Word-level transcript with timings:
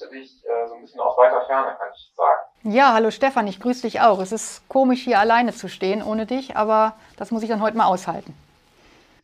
grüße 0.00 0.10
dich 0.10 0.44
äh, 0.46 0.66
so 0.66 0.74
ein 0.74 0.80
bisschen 0.80 1.00
aus 1.00 1.16
weiter 1.16 1.44
Ferne, 1.46 1.76
kann 1.78 1.88
ich 1.94 2.12
sagen. 2.16 2.40
Ja, 2.62 2.92
hallo 2.92 3.10
Stefan, 3.10 3.46
ich 3.46 3.60
grüße 3.60 3.82
dich 3.82 4.00
auch. 4.00 4.20
Es 4.20 4.32
ist 4.32 4.66
komisch, 4.68 5.02
hier 5.04 5.18
alleine 5.18 5.52
zu 5.52 5.68
stehen 5.68 6.02
ohne 6.02 6.26
dich, 6.26 6.56
aber 6.56 6.94
das 7.18 7.30
muss 7.30 7.42
ich 7.42 7.48
dann 7.48 7.62
heute 7.62 7.76
mal 7.76 7.86
aushalten. 7.86 8.34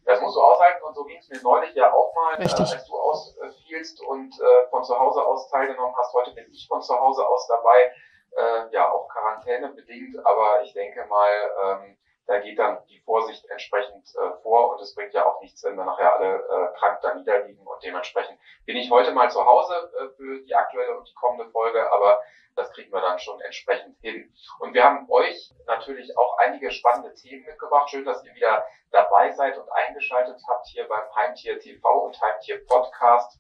Das 0.05 0.21
musst 0.21 0.37
du 0.37 0.41
aushalten 0.41 0.85
und 0.85 0.95
so 0.95 1.05
ging 1.05 1.19
es 1.19 1.29
mir 1.29 1.43
neulich 1.43 1.75
ja 1.75 1.93
auch 1.93 2.15
mal, 2.15 2.35
äh, 2.35 2.43
als 2.43 2.87
du 2.87 2.95
ausfielst 2.97 4.01
und 4.03 4.33
äh, 4.41 4.69
von 4.71 4.85
zu 4.85 4.99
Hause 4.99 5.25
aus 5.25 5.49
teilgenommen 5.51 5.95
hast. 5.97 6.13
Heute 6.15 6.33
bin 6.33 6.45
ich 6.53 6.67
von 6.69 6.81
zu 6.81 6.95
Hause 6.99 7.27
aus 7.27 7.47
dabei, 7.49 7.93
äh, 8.37 8.73
ja 8.73 8.91
auch 8.91 9.09
Quarantäne 9.09 9.69
bedingt, 9.71 10.15
aber 10.25 10.63
ich 10.63 10.73
denke 10.75 11.05
mal, 11.07 11.31
ähm, 11.65 11.97
da 12.27 12.41
geht 12.41 12.59
dann 12.59 12.85
die 12.89 13.01
Vorsicht 13.01 13.45
entsprechend 13.51 14.09
äh, 14.17 14.43
vor 14.43 14.73
und 14.73 14.81
es 14.81 14.95
bringt 14.95 15.15
ja 15.15 15.27
auch 15.27 15.41
nichts, 15.41 15.63
wenn 15.65 15.77
wir 15.77 15.85
nachher 15.85 16.15
alle 16.15 16.37
äh, 16.37 16.79
krank 16.79 17.01
da 17.03 17.15
niederliegen 17.15 17.67
und 17.67 17.83
dementsprechend 17.83 18.39
bin 18.65 18.77
ich 18.77 18.91
heute 18.91 19.13
mal 19.13 19.31
zu 19.31 19.45
Hause 19.45 19.93
äh, 19.99 20.09
für 20.17 20.41
die 20.41 20.55
aktuelle 20.55 20.99
und 20.99 21.09
die 21.09 21.15
kommende 21.15 21.51
Folge, 21.51 21.91
aber 21.93 22.21
das 22.57 22.73
kriegen 22.73 22.91
wir 22.91 23.03
dann 23.03 23.19
schon 23.19 23.41
entsprechend 23.43 23.99
hin. 24.01 24.33
Und 24.61 24.73
wir 24.73 24.83
haben 24.83 25.07
euch 25.11 25.53
natürlich 25.67 26.17
auch 26.17 26.39
einige 26.39 26.71
spannende 26.71 27.15
Themen 27.15 27.45
mitgebracht. 27.45 27.91
Schön, 27.91 28.05
dass 28.05 28.25
ihr 28.25 28.35
wieder 28.35 28.67
dabei 28.91 29.31
seid 29.33 29.59
und 29.59 29.71
eingeschaltet 29.71 30.41
habt 30.49 30.67
hier 30.69 30.89
beim 30.89 31.05
Heimtier 31.15 31.59
TV 31.59 32.07
und 32.07 32.21
Heimtier 32.21 32.65
Podcast. 32.67 33.39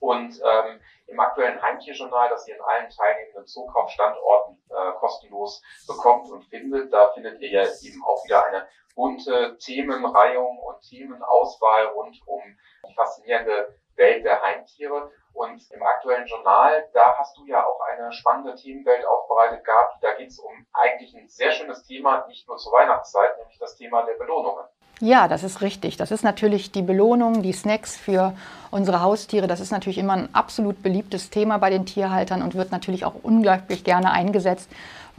Und 0.00 0.40
ähm, 0.42 0.80
im 1.06 1.20
aktuellen 1.20 1.60
Heimtierjournal, 1.60 2.30
das 2.30 2.48
ihr 2.48 2.56
in 2.56 2.62
allen 2.62 2.88
teilnehmenden 2.90 3.46
Zukaufstandorten 3.46 4.58
äh, 4.70 4.92
kostenlos 4.98 5.62
bekommt 5.86 6.30
und 6.30 6.44
findet, 6.44 6.92
da 6.92 7.08
findet 7.08 7.40
ihr 7.40 7.50
ja 7.50 7.62
eben 7.62 8.02
auch 8.04 8.24
wieder 8.24 8.44
eine 8.46 8.66
bunte 8.94 9.56
Themenreihung 9.58 10.58
und 10.58 10.80
Themenauswahl 10.82 11.86
rund 11.88 12.18
um 12.26 12.40
die 12.88 12.94
faszinierende 12.94 13.74
Welt 13.96 14.24
der 14.24 14.42
Heimtiere. 14.42 15.10
Und 15.32 15.70
im 15.70 15.82
aktuellen 15.82 16.26
Journal, 16.26 16.88
da 16.92 17.16
hast 17.16 17.36
du 17.36 17.46
ja 17.46 17.64
auch 17.64 17.80
eine 17.92 18.12
spannende 18.12 18.54
Themenwelt 18.56 19.06
aufbereitet 19.06 19.64
gehabt. 19.64 20.02
Da 20.02 20.14
geht 20.14 20.28
es 20.28 20.38
um 20.38 20.66
eigentlich 20.72 21.14
ein 21.14 21.28
sehr 21.28 21.52
schönes 21.52 21.84
Thema, 21.84 22.26
nicht 22.26 22.48
nur 22.48 22.56
zur 22.56 22.72
Weihnachtszeit, 22.72 23.38
nämlich 23.38 23.58
das 23.58 23.76
Thema 23.76 24.02
der 24.02 24.14
Belohnungen. 24.14 24.64
Ja, 25.02 25.28
das 25.28 25.44
ist 25.44 25.62
richtig. 25.62 25.96
Das 25.96 26.10
ist 26.10 26.22
natürlich 26.24 26.72
die 26.72 26.82
Belohnung, 26.82 27.42
die 27.42 27.54
Snacks 27.54 27.96
für 27.96 28.34
unsere 28.70 29.02
Haustiere. 29.02 29.46
Das 29.46 29.60
ist 29.60 29.72
natürlich 29.72 29.98
immer 29.98 30.14
ein 30.14 30.28
absolut 30.34 30.82
beliebtes 30.82 31.30
Thema 31.30 31.58
bei 31.58 31.70
den 31.70 31.86
Tierhaltern 31.86 32.42
und 32.42 32.54
wird 32.54 32.72
natürlich 32.72 33.04
auch 33.04 33.14
unglaublich 33.22 33.84
gerne 33.84 34.12
eingesetzt 34.12 34.68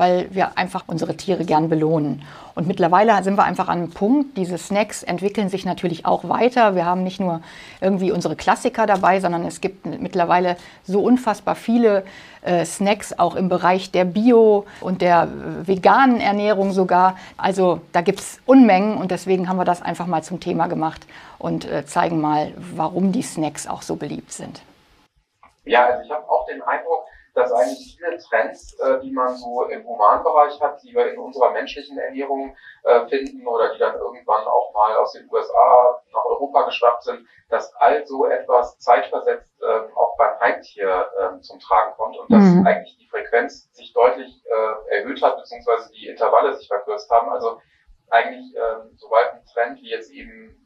weil 0.02 0.27
wir 0.31 0.57
einfach 0.57 0.85
unsere 0.88 1.16
Tiere 1.16 1.45
gern 1.45 1.69
belohnen. 1.69 2.23
Und 2.55 2.67
mittlerweile 2.67 3.22
sind 3.23 3.38
wir 3.38 3.44
einfach 3.44 3.67
an 3.67 3.77
einem 3.77 3.91
Punkt, 3.91 4.35
diese 4.35 4.57
Snacks 4.57 5.03
entwickeln 5.03 5.49
sich 5.49 5.63
natürlich 5.63 6.07
auch 6.07 6.27
weiter. 6.27 6.75
Wir 6.75 6.85
haben 6.85 7.03
nicht 7.03 7.19
nur 7.19 7.41
irgendwie 7.79 8.11
unsere 8.11 8.35
Klassiker 8.35 8.88
dabei, 8.88 9.19
sondern 9.19 9.45
es 9.45 9.61
gibt 9.61 9.85
mittlerweile 9.85 10.57
so 10.83 11.02
unfassbar 11.02 11.53
viele 11.53 12.03
äh, 12.41 12.66
Snacks 12.66 13.17
auch 13.19 13.35
im 13.35 13.47
Bereich 13.47 13.91
der 13.91 14.05
Bio- 14.05 14.66
und 14.81 15.02
der 15.02 15.27
äh, 15.27 15.67
veganen 15.67 16.19
Ernährung 16.19 16.72
sogar. 16.72 17.16
Also 17.38 17.81
da 17.91 18.02
gibt 18.02 18.19
es 18.19 18.39
Unmengen 18.47 18.97
und 18.97 19.11
deswegen 19.11 19.47
haben 19.47 19.57
wir 19.57 19.66
das 19.66 19.83
einfach 19.83 20.07
mal 20.07 20.23
zum 20.23 20.39
Thema 20.39 20.66
gemacht 20.66 21.05
und 21.38 21.69
äh, 21.69 21.85
zeigen 21.85 22.19
mal, 22.19 22.52
warum 22.75 23.11
die 23.11 23.22
Snacks 23.22 23.41
auch 23.67 23.81
so 23.81 23.95
beliebt 23.95 24.31
sind. 24.31 24.61
Ja, 25.64 25.86
also 25.86 26.03
ich 26.03 26.11
habe 26.11 26.28
auch 26.30 26.45
den 26.47 26.61
Eindruck, 26.61 27.06
dass 27.34 27.52
eigentlich 27.52 27.97
viele 27.97 28.17
Trends, 28.17 28.78
äh, 28.80 29.00
die 29.00 29.11
man 29.11 29.36
so 29.36 29.64
im 29.66 29.86
Humanbereich 29.86 30.59
hat, 30.59 30.81
die 30.84 30.94
wir 30.94 31.11
in 31.11 31.20
unserer 31.20 31.52
menschlichen 31.52 31.97
Ernährung 31.97 32.56
äh, 32.84 33.08
finden 33.08 33.47
oder 33.47 33.73
die 33.73 33.80
dann 33.80 33.95
irgendwann 33.95 34.45
auch 34.45 34.73
mal 34.73 34.95
aus 34.97 35.14
den 35.14 35.30
USA 35.31 36.02
nach 36.12 36.25
Europa 36.25 36.64
geschwappt 36.64 37.03
sind, 37.03 37.28
dass 37.50 37.73
all 37.75 38.06
so 38.06 38.25
etwas 38.25 38.78
zeitversetzt 38.80 39.50
äh, 39.62 39.95
auch 39.95 40.17
beim 40.17 40.39
Heimtier 40.39 41.08
äh, 41.17 41.39
zum 41.42 41.59
Tragen 41.59 41.94
kommt 41.95 42.17
und 42.17 42.31
dass 42.31 42.44
mhm. 42.44 42.67
eigentlich 42.67 42.97
die 42.97 43.08
Frequenz 43.08 43.72
sich 43.73 43.94
deutlich 43.94 44.44
äh, 44.46 44.96
erhöht 44.97 45.22
hat, 45.22 45.38
beziehungsweise 45.38 45.90
die 45.94 46.08
Intervalle 46.08 46.53
sich 46.56 46.68
verkürzt 46.68 47.09
haben. 47.09 47.29
Also 47.29 47.62
eigentlich 48.09 48.56
äh, 48.56 48.75
sobald 48.97 49.34
ein 49.34 49.46
Trend 49.53 49.81
wie 49.81 49.90
jetzt 49.90 50.12
eben 50.12 50.60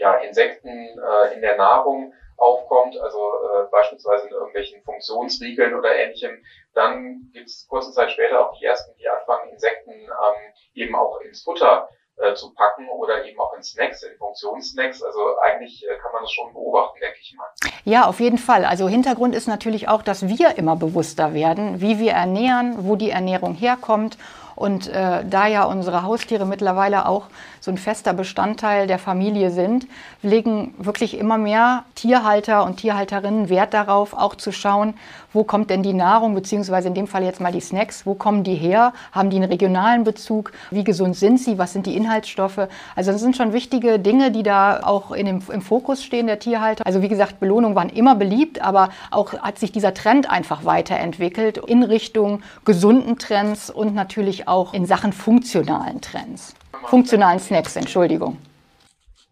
ja, 0.00 0.14
Insekten 0.14 0.68
äh, 0.68 1.34
in 1.34 1.42
der 1.42 1.56
Nahrung 1.56 2.12
aufkommt, 2.36 2.98
also 2.98 3.18
äh, 3.18 3.70
beispielsweise 3.70 4.26
in 4.26 4.32
irgendwelchen 4.32 4.82
Funktionsriegeln 4.82 5.74
oder 5.74 5.94
ähnlichem, 5.94 6.42
dann 6.74 7.30
gibt 7.32 7.48
es 7.48 7.66
kurze 7.68 7.92
Zeit 7.92 8.10
später 8.10 8.40
auch 8.40 8.58
die 8.58 8.64
ersten, 8.64 8.96
die 8.98 9.06
anfangen, 9.06 9.50
Insekten 9.50 9.92
ähm, 9.92 10.52
eben 10.74 10.96
auch 10.96 11.20
ins 11.20 11.42
Futter 11.42 11.88
äh, 12.16 12.34
zu 12.34 12.54
packen 12.54 12.88
oder 12.88 13.24
eben 13.26 13.38
auch 13.38 13.52
in 13.54 13.62
Snacks, 13.62 14.02
in 14.02 14.16
Funktionssnacks. 14.16 15.02
Also 15.02 15.38
eigentlich 15.40 15.86
äh, 15.86 15.98
kann 15.98 16.12
man 16.12 16.22
das 16.22 16.32
schon 16.32 16.52
beobachten, 16.54 16.98
denke 17.00 17.18
ich 17.20 17.34
mal. 17.36 17.48
Ja, 17.84 18.06
auf 18.06 18.20
jeden 18.20 18.38
Fall. 18.38 18.64
Also 18.64 18.88
Hintergrund 18.88 19.34
ist 19.34 19.48
natürlich 19.48 19.88
auch, 19.88 20.02
dass 20.02 20.26
wir 20.26 20.56
immer 20.56 20.76
bewusster 20.76 21.34
werden, 21.34 21.82
wie 21.82 21.98
wir 21.98 22.12
ernähren, 22.12 22.86
wo 22.86 22.96
die 22.96 23.10
Ernährung 23.10 23.54
herkommt 23.54 24.16
und 24.60 24.88
äh, 24.88 25.24
da 25.24 25.46
ja 25.46 25.64
unsere 25.64 26.02
Haustiere 26.02 26.44
mittlerweile 26.44 27.06
auch 27.06 27.28
so 27.60 27.70
ein 27.70 27.78
fester 27.78 28.12
Bestandteil 28.12 28.86
der 28.86 28.98
Familie 28.98 29.50
sind, 29.50 29.86
legen 30.20 30.74
wirklich 30.76 31.16
immer 31.16 31.38
mehr 31.38 31.84
Tierhalter 31.94 32.64
und 32.64 32.76
Tierhalterinnen 32.76 33.48
Wert 33.48 33.72
darauf, 33.72 34.12
auch 34.12 34.34
zu 34.34 34.52
schauen, 34.52 34.92
wo 35.32 35.44
kommt 35.44 35.70
denn 35.70 35.82
die 35.82 35.92
Nahrung, 35.92 36.34
beziehungsweise 36.34 36.88
in 36.88 36.94
dem 36.94 37.06
Fall 37.06 37.22
jetzt 37.22 37.40
mal 37.40 37.52
die 37.52 37.60
Snacks, 37.60 38.06
wo 38.06 38.14
kommen 38.14 38.44
die 38.44 38.54
her? 38.54 38.92
Haben 39.12 39.30
die 39.30 39.36
einen 39.36 39.50
regionalen 39.50 40.04
Bezug? 40.04 40.52
Wie 40.70 40.84
gesund 40.84 41.16
sind 41.16 41.38
sie? 41.38 41.58
Was 41.58 41.72
sind 41.72 41.86
die 41.86 41.96
Inhaltsstoffe? 41.96 42.68
Also 42.96 43.12
das 43.12 43.20
sind 43.20 43.36
schon 43.36 43.52
wichtige 43.52 43.98
Dinge, 43.98 44.30
die 44.30 44.42
da 44.42 44.80
auch 44.82 45.12
in 45.12 45.26
dem, 45.26 45.42
im 45.52 45.62
Fokus 45.62 46.02
stehen 46.02 46.26
der 46.26 46.38
Tierhalter. 46.38 46.86
Also 46.86 47.02
wie 47.02 47.08
gesagt, 47.08 47.40
Belohnungen 47.40 47.76
waren 47.76 47.90
immer 47.90 48.14
beliebt, 48.14 48.60
aber 48.60 48.90
auch 49.10 49.32
hat 49.34 49.58
sich 49.58 49.72
dieser 49.72 49.94
Trend 49.94 50.30
einfach 50.30 50.64
weiterentwickelt 50.64 51.58
in 51.58 51.82
Richtung 51.82 52.42
gesunden 52.64 53.18
Trends 53.18 53.70
und 53.70 53.94
natürlich 53.94 54.48
auch 54.48 54.74
in 54.74 54.86
Sachen 54.86 55.12
funktionalen 55.12 56.00
Trends. 56.00 56.54
Funktionalen 56.86 57.38
Snacks, 57.38 57.76
Entschuldigung. 57.76 58.38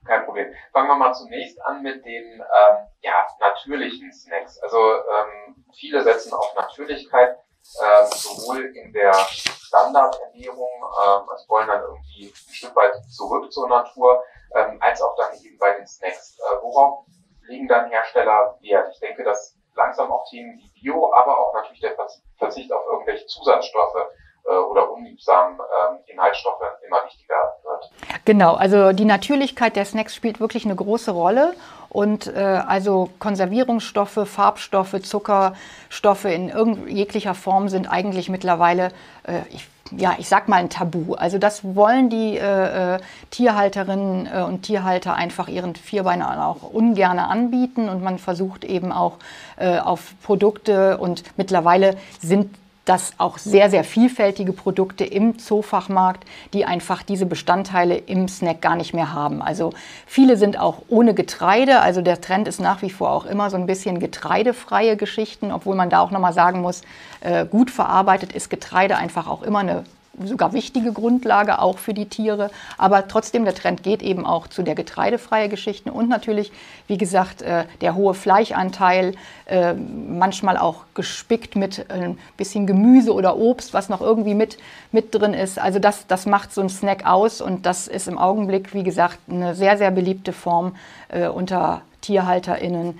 Kein 0.08 0.24
Problem. 0.24 0.54
Fangen 0.72 0.88
wir 0.88 0.96
mal 0.96 1.12
zunächst 1.12 1.60
an 1.66 1.82
mit 1.82 2.02
den 2.02 2.40
ähm, 2.40 2.88
ja, 3.02 3.26
natürlichen 3.40 4.10
Snacks. 4.10 4.58
Also 4.62 4.78
ähm, 4.78 5.66
viele 5.78 6.02
setzen 6.02 6.32
auf 6.32 6.54
Natürlichkeit, 6.54 7.36
äh, 7.36 8.06
sowohl 8.06 8.74
in 8.74 8.94
der 8.94 9.12
Standardernährung, 9.12 10.70
äh, 10.82 11.30
also 11.30 11.48
wollen 11.48 11.68
dann 11.68 11.82
irgendwie 11.82 12.28
ein 12.28 12.54
Stück 12.54 12.74
weit 12.74 12.94
zurück 13.10 13.52
zur 13.52 13.68
Natur, 13.68 14.24
ähm, 14.54 14.78
als 14.80 15.02
auch 15.02 15.14
dann 15.16 15.34
eben 15.44 15.58
bei 15.58 15.74
den 15.74 15.86
Snacks. 15.86 16.38
Äh, 16.38 16.62
worauf 16.62 17.04
liegen 17.42 17.68
dann 17.68 17.90
Hersteller 17.90 18.58
Wert? 18.62 18.88
Ich 18.94 19.00
denke, 19.00 19.24
dass 19.24 19.58
langsam 19.74 20.10
auch 20.10 20.24
Themen 20.30 20.56
wie 20.56 20.80
Bio, 20.80 21.12
aber 21.12 21.38
auch 21.38 21.52
natürlich 21.52 21.82
der 21.82 21.94
Verzicht 22.38 22.72
auf 22.72 22.86
irgendwelche 22.86 23.26
Zusatzstoffe 23.26 24.08
oder 24.52 24.90
unliebsamen 24.92 25.58
äh, 25.58 26.12
Inhaltsstoffe 26.12 26.62
immer 26.86 27.04
wichtiger 27.04 27.34
wird. 27.64 27.90
Genau, 28.24 28.54
also 28.54 28.92
die 28.92 29.04
Natürlichkeit 29.04 29.76
der 29.76 29.84
Snacks 29.84 30.14
spielt 30.14 30.40
wirklich 30.40 30.64
eine 30.64 30.76
große 30.76 31.10
Rolle. 31.10 31.54
Und 31.90 32.26
äh, 32.26 32.40
also 32.40 33.08
Konservierungsstoffe, 33.18 34.20
Farbstoffe, 34.26 35.00
Zuckerstoffe 35.02 36.26
in 36.26 36.86
jeglicher 36.86 37.34
Form 37.34 37.68
sind 37.68 37.90
eigentlich 37.90 38.28
mittlerweile, 38.28 38.88
äh, 39.26 39.40
ich, 39.50 39.66
ja, 39.92 40.14
ich 40.18 40.28
sag 40.28 40.48
mal 40.48 40.56
ein 40.56 40.68
Tabu. 40.68 41.14
Also 41.14 41.38
das 41.38 41.74
wollen 41.74 42.10
die 42.10 42.36
äh, 42.36 42.96
äh 42.96 42.98
Tierhalterinnen 43.30 44.26
äh, 44.26 44.42
und 44.42 44.62
Tierhalter 44.62 45.14
einfach 45.14 45.48
ihren 45.48 45.74
Vierbeinern 45.76 46.38
auch 46.40 46.62
ungern 46.62 47.18
anbieten 47.18 47.88
und 47.88 48.02
man 48.02 48.18
versucht 48.18 48.64
eben 48.64 48.92
auch 48.92 49.16
äh, 49.56 49.78
auf 49.78 50.12
Produkte 50.22 50.98
und 50.98 51.24
mittlerweile 51.38 51.96
sind 52.20 52.54
dass 52.88 53.12
auch 53.18 53.36
sehr, 53.36 53.68
sehr 53.68 53.84
vielfältige 53.84 54.54
Produkte 54.54 55.04
im 55.04 55.38
Zoofachmarkt, 55.38 56.24
die 56.54 56.64
einfach 56.64 57.02
diese 57.02 57.26
Bestandteile 57.26 57.96
im 57.96 58.28
Snack 58.28 58.62
gar 58.62 58.76
nicht 58.76 58.94
mehr 58.94 59.12
haben. 59.12 59.42
Also 59.42 59.74
viele 60.06 60.38
sind 60.38 60.58
auch 60.58 60.82
ohne 60.88 61.12
Getreide. 61.12 61.80
Also 61.80 62.00
der 62.00 62.22
Trend 62.22 62.48
ist 62.48 62.60
nach 62.60 62.80
wie 62.80 62.88
vor 62.88 63.10
auch 63.10 63.26
immer 63.26 63.50
so 63.50 63.58
ein 63.58 63.66
bisschen 63.66 64.00
getreidefreie 64.00 64.96
Geschichten, 64.96 65.52
obwohl 65.52 65.76
man 65.76 65.90
da 65.90 66.00
auch 66.00 66.10
nochmal 66.10 66.32
sagen 66.32 66.62
muss, 66.62 66.80
äh, 67.20 67.44
gut 67.44 67.70
verarbeitet 67.70 68.32
ist 68.32 68.48
Getreide 68.48 68.96
einfach 68.96 69.26
auch 69.26 69.42
immer 69.42 69.58
eine 69.58 69.84
sogar 70.24 70.52
wichtige 70.52 70.92
Grundlage 70.92 71.60
auch 71.60 71.78
für 71.78 71.94
die 71.94 72.08
Tiere. 72.08 72.50
Aber 72.76 73.08
trotzdem, 73.08 73.44
der 73.44 73.54
Trend 73.54 73.82
geht 73.82 74.02
eben 74.02 74.26
auch 74.26 74.46
zu 74.46 74.62
der 74.62 74.74
getreidefreie 74.74 75.48
Geschichten 75.48 75.90
und 75.90 76.08
natürlich, 76.08 76.52
wie 76.86 76.98
gesagt, 76.98 77.42
äh, 77.42 77.64
der 77.80 77.94
hohe 77.94 78.14
Fleischanteil, 78.14 79.14
äh, 79.46 79.74
manchmal 79.74 80.56
auch 80.56 80.84
gespickt 80.94 81.56
mit 81.56 81.90
ein 81.90 82.18
bisschen 82.36 82.66
Gemüse 82.66 83.12
oder 83.12 83.36
Obst, 83.36 83.74
was 83.74 83.88
noch 83.88 84.00
irgendwie 84.00 84.34
mit, 84.34 84.58
mit 84.92 85.14
drin 85.14 85.34
ist. 85.34 85.58
Also 85.58 85.78
das, 85.78 86.06
das 86.06 86.26
macht 86.26 86.52
so 86.52 86.60
ein 86.60 86.68
Snack 86.68 87.06
aus 87.06 87.40
und 87.40 87.66
das 87.66 87.88
ist 87.88 88.08
im 88.08 88.18
Augenblick, 88.18 88.74
wie 88.74 88.82
gesagt, 88.82 89.18
eine 89.30 89.54
sehr, 89.54 89.78
sehr 89.78 89.90
beliebte 89.90 90.32
Form 90.32 90.76
äh, 91.08 91.28
unter 91.28 91.82
TierhalterInnen, 92.00 92.98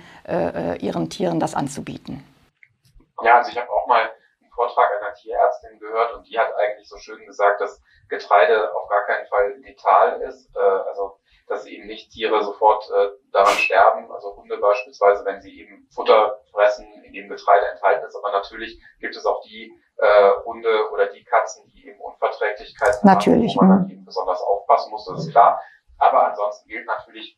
ihren 0.81 1.09
Tieren 1.09 1.39
das 1.39 1.55
anzubieten. 1.55 2.23
Ja, 3.23 3.37
also 3.37 3.49
ich 3.49 3.57
habe 3.57 3.67
auch 3.71 3.87
mal 3.87 4.09
Vortrag 4.59 4.89
einer 4.91 4.98
Tierärztin 5.21 5.79
gehört 5.79 6.13
und 6.13 6.27
die 6.27 6.37
hat 6.37 6.53
eigentlich 6.55 6.87
so 6.87 6.97
schön 6.97 7.25
gesagt, 7.25 7.61
dass 7.61 7.81
Getreide 8.09 8.73
auf 8.75 8.87
gar 8.89 9.05
keinen 9.05 9.27
Fall 9.27 9.55
letal 9.59 10.21
ist. 10.21 10.49
Äh, 10.55 10.59
also 10.59 11.19
dass 11.49 11.65
eben 11.65 11.87
nicht 11.87 12.11
Tiere 12.11 12.43
sofort 12.43 12.89
äh, 12.91 13.09
daran 13.31 13.55
sterben. 13.55 14.09
Also 14.11 14.35
Hunde 14.35 14.57
beispielsweise, 14.57 15.25
wenn 15.25 15.41
sie 15.41 15.59
eben 15.59 15.87
Futter 15.93 16.39
fressen, 16.51 16.85
in 17.03 17.11
dem 17.11 17.27
Getreide 17.27 17.67
enthalten 17.69 18.05
ist. 18.05 18.15
Aber 18.15 18.31
natürlich 18.31 18.79
gibt 18.99 19.15
es 19.15 19.25
auch 19.25 19.41
die 19.41 19.73
äh, 19.97 20.31
Hunde 20.45 20.89
oder 20.91 21.07
die 21.07 21.23
Katzen, 21.23 21.67
die 21.67 21.87
eben 21.87 21.99
Unverträglichkeiten 21.99 22.99
natürlich, 23.03 23.57
haben, 23.57 23.67
wo 23.67 23.73
man 23.73 23.81
dann 23.81 23.89
eben 23.89 24.05
besonders 24.05 24.41
aufpassen 24.41 24.91
muss, 24.91 25.05
das 25.05 25.25
ist 25.25 25.31
klar. 25.31 25.59
Aber 25.97 26.27
ansonsten 26.27 26.69
gilt 26.69 26.85
natürlich, 26.85 27.37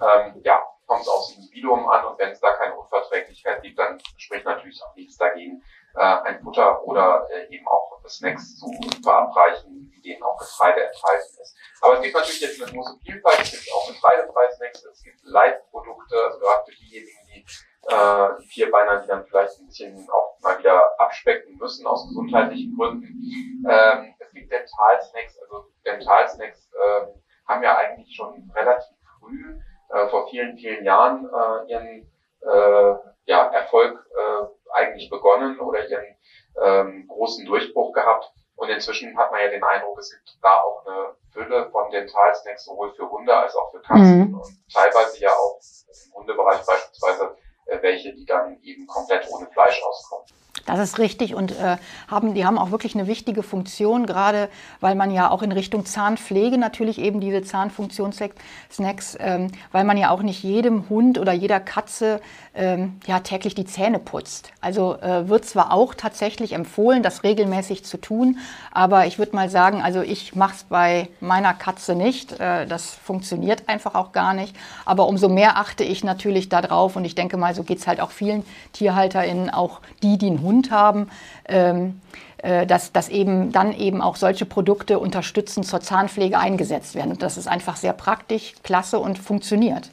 ähm, 0.00 0.40
ja, 0.44 0.62
kommt 0.86 1.02
es 1.02 1.08
aufs 1.08 1.34
Individuum 1.36 1.88
an 1.88 2.04
und 2.06 2.18
wenn 2.18 2.30
es 2.30 2.40
da 2.40 2.52
keine 2.52 2.76
Unverträglichkeit 2.76 3.62
gibt, 3.62 3.78
dann 3.78 4.00
spricht 4.16 4.44
natürlich 4.44 4.80
auch 4.82 4.94
nichts 4.94 5.16
dagegen, 5.16 5.62
äh, 5.96 6.00
ein 6.00 6.40
Futter 6.42 6.82
oder 6.84 7.26
äh, 7.30 7.54
eben 7.54 7.66
auch 7.66 7.86
Snacks 8.08 8.56
zu 8.56 8.70
verabreichen, 9.02 9.92
in 9.94 10.02
denen 10.02 10.22
auch 10.22 10.38
Getreide 10.38 10.86
enthalten 10.86 11.40
ist. 11.40 11.56
Aber 11.80 11.94
es 11.94 12.02
gibt 12.02 12.14
natürlich 12.14 12.40
jetzt 12.40 12.62
eine 12.62 12.72
große 12.72 12.98
Vielfalt, 13.04 13.40
es 13.40 13.50
gibt 13.50 13.74
auch 13.74 13.88
getreidefreie 13.88 14.52
Snacks, 14.52 14.84
es 14.84 15.02
gibt 15.02 15.20
Leitprodukte, 15.24 16.16
also 16.24 16.38
gerade 16.38 16.64
für 16.66 16.76
diejenigen, 16.76 17.26
die 17.34 17.46
äh, 17.88 18.28
die 18.40 18.48
Vierbeiner, 18.48 19.00
die 19.00 19.08
dann 19.08 19.24
vielleicht 19.26 19.60
ein 19.60 19.66
bisschen 19.66 20.08
auch 20.10 20.38
mal 20.40 20.58
wieder 20.58 20.98
abspecken 21.00 21.56
müssen 21.56 21.86
aus 21.86 22.08
gesundheitlichen 22.08 22.76
Gründen. 22.76 23.64
Ähm, 23.68 24.14
es 24.18 24.32
gibt 24.32 24.50
Dental-Snacks, 24.50 25.38
also 25.38 25.70
Dental-Snacks 25.84 26.70
äh, 26.72 27.06
haben 27.46 27.62
ja 27.62 27.76
eigentlich 27.76 28.14
schon 28.14 28.50
relativ 28.54 28.96
früh, 29.20 29.60
äh, 29.90 30.08
vor 30.08 30.28
vielen, 30.28 30.56
vielen 30.56 30.84
Jahren, 30.84 31.26
äh, 31.26 31.72
ihren 31.72 32.10
äh, 32.42 32.94
ja, 33.26 33.46
Erfolg 33.52 34.06
äh, 34.16 34.46
eigentlich 34.72 35.10
begonnen 35.10 35.58
oder 35.60 35.88
ihren 35.88 36.16
ähm, 36.62 37.06
großen 37.08 37.44
Durchbruch 37.46 37.92
gehabt. 37.92 38.32
Und 38.56 38.70
inzwischen 38.70 39.16
hat 39.18 39.30
man 39.30 39.40
ja 39.42 39.48
den 39.48 39.62
Eindruck, 39.62 39.98
es 39.98 40.10
gibt 40.10 40.38
da 40.42 40.60
auch 40.62 40.86
eine 40.86 41.14
Fülle 41.30 41.70
von 41.70 41.90
Dental-Snacks 41.90 42.64
sowohl 42.64 42.94
für 42.94 43.10
Hunde 43.10 43.36
als 43.36 43.54
auch 43.54 43.70
für 43.70 43.80
Katzen 43.80 44.28
mhm. 44.28 44.34
und 44.34 44.72
teilweise 44.72 45.20
ja 45.20 45.30
auch 45.30 45.60
im 46.06 46.14
Hundebereich 46.14 46.64
beispielsweise 46.64 47.36
äh, 47.66 47.82
welche, 47.82 48.14
die 48.14 48.24
dann 48.24 48.58
eben 48.62 48.86
komplett 48.86 49.28
ohne 49.30 49.46
Fleisch 49.48 49.82
auskommen. 49.82 50.26
Das 50.66 50.80
ist 50.80 50.98
richtig 50.98 51.34
und 51.34 51.52
äh, 51.52 51.76
haben, 52.08 52.34
die 52.34 52.44
haben 52.44 52.58
auch 52.58 52.72
wirklich 52.72 52.96
eine 52.96 53.06
wichtige 53.06 53.44
Funktion, 53.44 54.04
gerade 54.04 54.48
weil 54.80 54.96
man 54.96 55.12
ja 55.12 55.30
auch 55.30 55.42
in 55.42 55.52
Richtung 55.52 55.86
Zahnpflege 55.86 56.58
natürlich 56.58 56.98
eben 56.98 57.20
diese 57.20 57.42
Zahnfunktionssnacks, 57.42 59.16
ähm, 59.20 59.52
weil 59.70 59.84
man 59.84 59.96
ja 59.96 60.10
auch 60.10 60.22
nicht 60.22 60.42
jedem 60.42 60.88
Hund 60.88 61.18
oder 61.18 61.32
jeder 61.32 61.60
Katze 61.60 62.20
ähm, 62.54 62.98
ja 63.06 63.20
täglich 63.20 63.54
die 63.54 63.64
Zähne 63.64 64.00
putzt. 64.00 64.50
Also 64.60 64.96
äh, 64.96 65.28
wird 65.28 65.44
zwar 65.44 65.72
auch 65.72 65.94
tatsächlich 65.94 66.52
empfohlen, 66.52 67.04
das 67.04 67.22
regelmäßig 67.22 67.84
zu 67.84 67.96
tun, 67.96 68.38
aber 68.72 69.06
ich 69.06 69.20
würde 69.20 69.36
mal 69.36 69.48
sagen, 69.48 69.82
also 69.82 70.02
ich 70.02 70.34
mache 70.34 70.54
es 70.56 70.64
bei 70.64 71.08
meiner 71.20 71.54
Katze 71.54 71.94
nicht. 71.94 72.40
Äh, 72.40 72.66
das 72.66 72.90
funktioniert 72.90 73.68
einfach 73.68 73.94
auch 73.94 74.10
gar 74.10 74.34
nicht. 74.34 74.56
Aber 74.84 75.06
umso 75.06 75.28
mehr 75.28 75.58
achte 75.58 75.84
ich 75.84 76.02
natürlich 76.02 76.48
darauf 76.48 76.96
und 76.96 77.04
ich 77.04 77.14
denke 77.14 77.36
mal, 77.36 77.54
so 77.54 77.62
geht 77.62 77.78
es 77.78 77.86
halt 77.86 78.00
auch 78.00 78.10
vielen 78.10 78.44
TierhalterInnen, 78.72 79.50
auch 79.50 79.80
die, 80.02 80.18
die 80.18 80.26
einen 80.26 80.42
Hund 80.42 80.55
haben. 80.70 81.10
Ähm, 81.46 82.00
äh, 82.46 82.66
dass, 82.66 82.92
dass 82.92 83.08
eben 83.08 83.50
dann 83.50 83.72
eben 83.72 84.02
auch 84.02 84.14
solche 84.14 84.44
Produkte 84.46 84.98
unterstützend 84.98 85.66
zur 85.66 85.80
Zahnpflege 85.80 86.38
eingesetzt 86.38 86.94
werden. 86.94 87.12
Und 87.12 87.22
das 87.22 87.38
ist 87.38 87.48
einfach 87.48 87.76
sehr 87.76 87.92
praktisch, 87.92 88.54
klasse 88.62 88.98
und 88.98 89.18
funktioniert. 89.18 89.90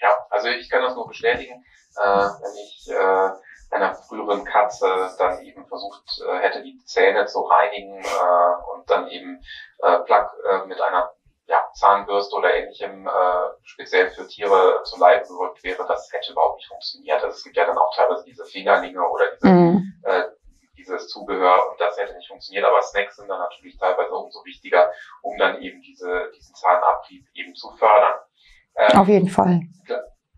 Ja, 0.00 0.08
also 0.30 0.48
ich 0.48 0.68
kann 0.70 0.82
das 0.82 0.94
nur 0.94 1.06
bestätigen. 1.06 1.62
Äh, 2.02 2.08
wenn 2.08 2.56
ich 2.64 2.88
äh, 2.90 3.76
einer 3.76 3.94
früheren 3.94 4.44
Katze 4.44 4.88
dann 5.18 5.40
eben 5.42 5.66
versucht 5.66 6.02
äh, 6.26 6.38
hätte, 6.40 6.62
die 6.62 6.82
Zähne 6.84 7.26
zu 7.26 7.40
reinigen 7.40 7.98
äh, 7.98 8.74
und 8.74 8.90
dann 8.90 9.06
eben 9.08 9.40
äh, 9.82 9.98
Plug 10.00 10.26
mit 10.66 10.80
einer 10.80 11.12
ja, 11.50 11.68
Zahnbürste 11.74 12.36
oder 12.36 12.54
ähnlichem 12.54 13.08
äh, 13.08 13.10
speziell 13.62 14.10
für 14.10 14.26
Tiere 14.28 14.82
zu 14.84 14.98
Leib 15.00 15.26
gerückt 15.26 15.62
wäre, 15.64 15.84
das 15.88 16.08
hätte 16.12 16.30
überhaupt 16.30 16.58
nicht 16.58 16.68
funktioniert. 16.68 17.22
Also 17.24 17.36
es 17.36 17.42
gibt 17.42 17.56
ja 17.56 17.66
dann 17.66 17.76
auch 17.76 17.92
teilweise 17.94 18.24
diese 18.24 18.44
Fingerlinge 18.44 19.00
oder 19.00 19.24
diese, 19.34 19.48
mhm. 19.48 20.00
äh, 20.04 20.22
dieses 20.78 21.08
Zubehör 21.08 21.70
und 21.70 21.80
das 21.80 21.98
hätte 21.98 22.14
nicht 22.14 22.28
funktioniert. 22.28 22.64
Aber 22.64 22.80
Snacks 22.82 23.16
sind 23.16 23.28
dann 23.28 23.40
natürlich 23.40 23.76
teilweise 23.78 24.14
umso 24.14 24.44
wichtiger, 24.44 24.92
um 25.22 25.36
dann 25.38 25.60
eben 25.60 25.80
diese, 25.82 26.30
diesen 26.36 26.54
Zahnabrieb 26.54 27.26
eben 27.34 27.54
zu 27.56 27.68
fördern. 27.76 28.20
Ähm, 28.76 29.00
Auf 29.00 29.08
jeden 29.08 29.28
Fall. 29.28 29.60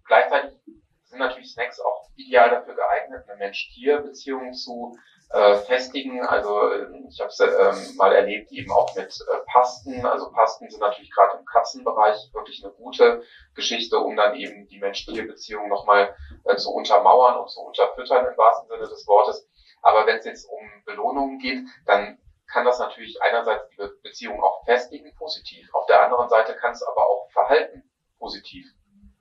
Gleichzeitig 0.06 0.58
sind 1.04 1.18
natürlich 1.18 1.52
Snacks 1.52 1.78
auch 1.78 2.08
ideal 2.16 2.48
dafür 2.48 2.74
geeignet, 2.74 3.28
eine 3.28 3.36
Mensch-Tier-Beziehung 3.36 4.54
zu 4.54 4.96
äh, 5.32 5.56
festigen. 5.56 6.24
Also 6.24 6.70
äh, 6.70 6.86
ich 7.08 7.20
habe 7.20 7.30
es 7.30 7.40
ähm, 7.40 7.96
mal 7.96 8.14
erlebt, 8.14 8.52
eben 8.52 8.70
auch 8.70 8.94
mit 8.94 9.18
äh, 9.20 9.38
Pasten. 9.52 10.04
Also 10.04 10.30
Pasten 10.30 10.68
sind 10.68 10.80
natürlich 10.80 11.10
gerade 11.10 11.38
im 11.38 11.44
Katzenbereich 11.44 12.30
wirklich 12.32 12.62
eine 12.62 12.72
gute 12.74 13.22
Geschichte, 13.54 13.98
um 13.98 14.16
dann 14.16 14.34
eben 14.34 14.68
die 14.68 14.78
Mensch-Tier-Beziehung 14.78 15.68
nochmal 15.68 16.14
äh, 16.44 16.56
zu 16.56 16.70
untermauern 16.70 17.38
und 17.38 17.50
zu 17.50 17.60
unterfüttern 17.60 18.26
im 18.26 18.36
wahrsten 18.36 18.68
Sinne 18.68 18.88
des 18.88 19.06
Wortes. 19.06 19.48
Aber 19.82 20.06
wenn 20.06 20.18
es 20.18 20.24
jetzt 20.24 20.48
um 20.48 20.60
Belohnungen 20.84 21.38
geht, 21.38 21.66
dann 21.86 22.18
kann 22.52 22.64
das 22.66 22.78
natürlich 22.78 23.20
einerseits 23.22 23.68
die 23.70 23.82
Beziehung 24.02 24.42
auch 24.42 24.64
festigen, 24.64 25.14
positiv. 25.16 25.68
Auf 25.72 25.86
der 25.86 26.04
anderen 26.04 26.28
Seite 26.28 26.54
kann 26.56 26.72
es 26.72 26.82
aber 26.82 27.08
auch 27.08 27.30
Verhalten 27.32 27.90
positiv 28.18 28.66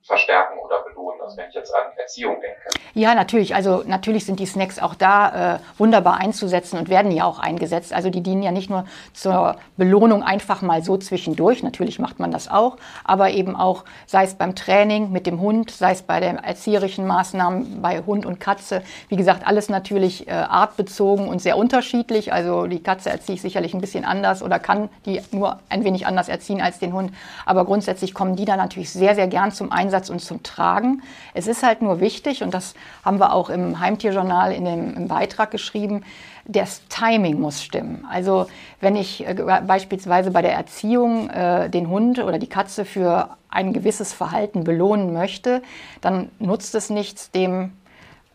verstärken 0.04 0.58
oder 0.58 0.82
belohnen, 0.82 1.20
also 1.22 1.36
wenn 1.36 1.48
ich 1.48 1.54
jetzt 1.54 1.72
an 1.72 1.92
Erziehung 1.96 2.40
denke. 2.40 2.58
Ja, 2.94 3.14
natürlich. 3.14 3.54
Also 3.54 3.84
natürlich 3.86 4.26
sind 4.26 4.40
die 4.40 4.46
Snacks 4.46 4.80
auch 4.80 4.94
da 4.94 5.54
äh, 5.54 5.58
wunderbar 5.78 6.18
einzusetzen 6.18 6.76
und 6.78 6.88
werden 6.88 7.12
ja 7.12 7.24
auch 7.24 7.38
eingesetzt. 7.38 7.92
Also 7.92 8.10
die 8.10 8.20
dienen 8.20 8.42
ja 8.42 8.50
nicht 8.50 8.68
nur 8.68 8.84
zur 9.12 9.56
Belohnung 9.76 10.22
einfach 10.22 10.60
mal 10.60 10.82
so 10.82 10.96
zwischendurch, 10.96 11.62
natürlich 11.62 12.00
macht 12.00 12.18
man 12.18 12.32
das 12.32 12.50
auch, 12.50 12.76
aber 13.04 13.30
eben 13.30 13.54
auch, 13.54 13.84
sei 14.06 14.24
es 14.24 14.34
beim 14.34 14.56
Training 14.56 15.12
mit 15.12 15.26
dem 15.26 15.40
Hund, 15.40 15.70
sei 15.70 15.92
es 15.92 16.02
bei 16.02 16.18
den 16.18 16.36
erzieherischen 16.36 17.06
Maßnahmen 17.06 17.80
bei 17.80 18.02
Hund 18.04 18.26
und 18.26 18.40
Katze. 18.40 18.82
Wie 19.08 19.16
gesagt, 19.16 19.46
alles 19.46 19.68
natürlich 19.68 20.26
äh, 20.26 20.32
artbezogen 20.32 21.28
und 21.28 21.40
sehr 21.40 21.56
unterschiedlich. 21.56 22.32
Also 22.32 22.66
die 22.66 22.82
Katze 22.82 23.10
erziehe 23.10 23.36
ich 23.36 23.42
sicherlich 23.42 23.72
ein 23.72 23.80
bisschen 23.80 24.04
anders 24.04 24.42
oder 24.42 24.58
kann 24.58 24.90
die 25.06 25.22
nur 25.30 25.60
ein 25.68 25.84
wenig 25.84 26.06
anders 26.06 26.28
erziehen 26.28 26.60
als 26.60 26.80
den 26.80 26.92
Hund. 26.92 27.12
Aber 27.46 27.64
grundsätzlich 27.64 28.14
kommen 28.14 28.34
die 28.34 28.44
da 28.44 28.56
natürlich 28.56 28.90
sehr, 28.90 29.14
sehr 29.14 29.28
gern 29.28 29.52
zum 29.52 29.70
Einsatz 29.70 29.91
Einsatz 29.92 30.08
und 30.08 30.20
zum 30.20 30.42
Tragen. 30.42 31.02
Es 31.34 31.46
ist 31.46 31.62
halt 31.62 31.82
nur 31.82 32.00
wichtig, 32.00 32.42
und 32.42 32.54
das 32.54 32.74
haben 33.04 33.18
wir 33.20 33.34
auch 33.34 33.50
im 33.50 33.78
Heimtierjournal 33.78 34.52
in 34.52 34.64
dem, 34.64 34.96
im 34.96 35.08
Beitrag 35.08 35.50
geschrieben, 35.50 36.02
das 36.46 36.82
Timing 36.88 37.38
muss 37.38 37.62
stimmen. 37.62 38.06
Also 38.10 38.46
wenn 38.80 38.96
ich 38.96 39.26
äh, 39.26 39.34
beispielsweise 39.66 40.30
bei 40.30 40.42
der 40.42 40.54
Erziehung 40.54 41.28
äh, 41.28 41.68
den 41.68 41.88
Hund 41.88 42.18
oder 42.18 42.38
die 42.38 42.48
Katze 42.48 42.84
für 42.84 43.36
ein 43.48 43.72
gewisses 43.74 44.12
Verhalten 44.14 44.64
belohnen 44.64 45.12
möchte, 45.12 45.62
dann 46.00 46.30
nutzt 46.38 46.74
es 46.74 46.88
nichts, 46.88 47.30
dem 47.30 47.72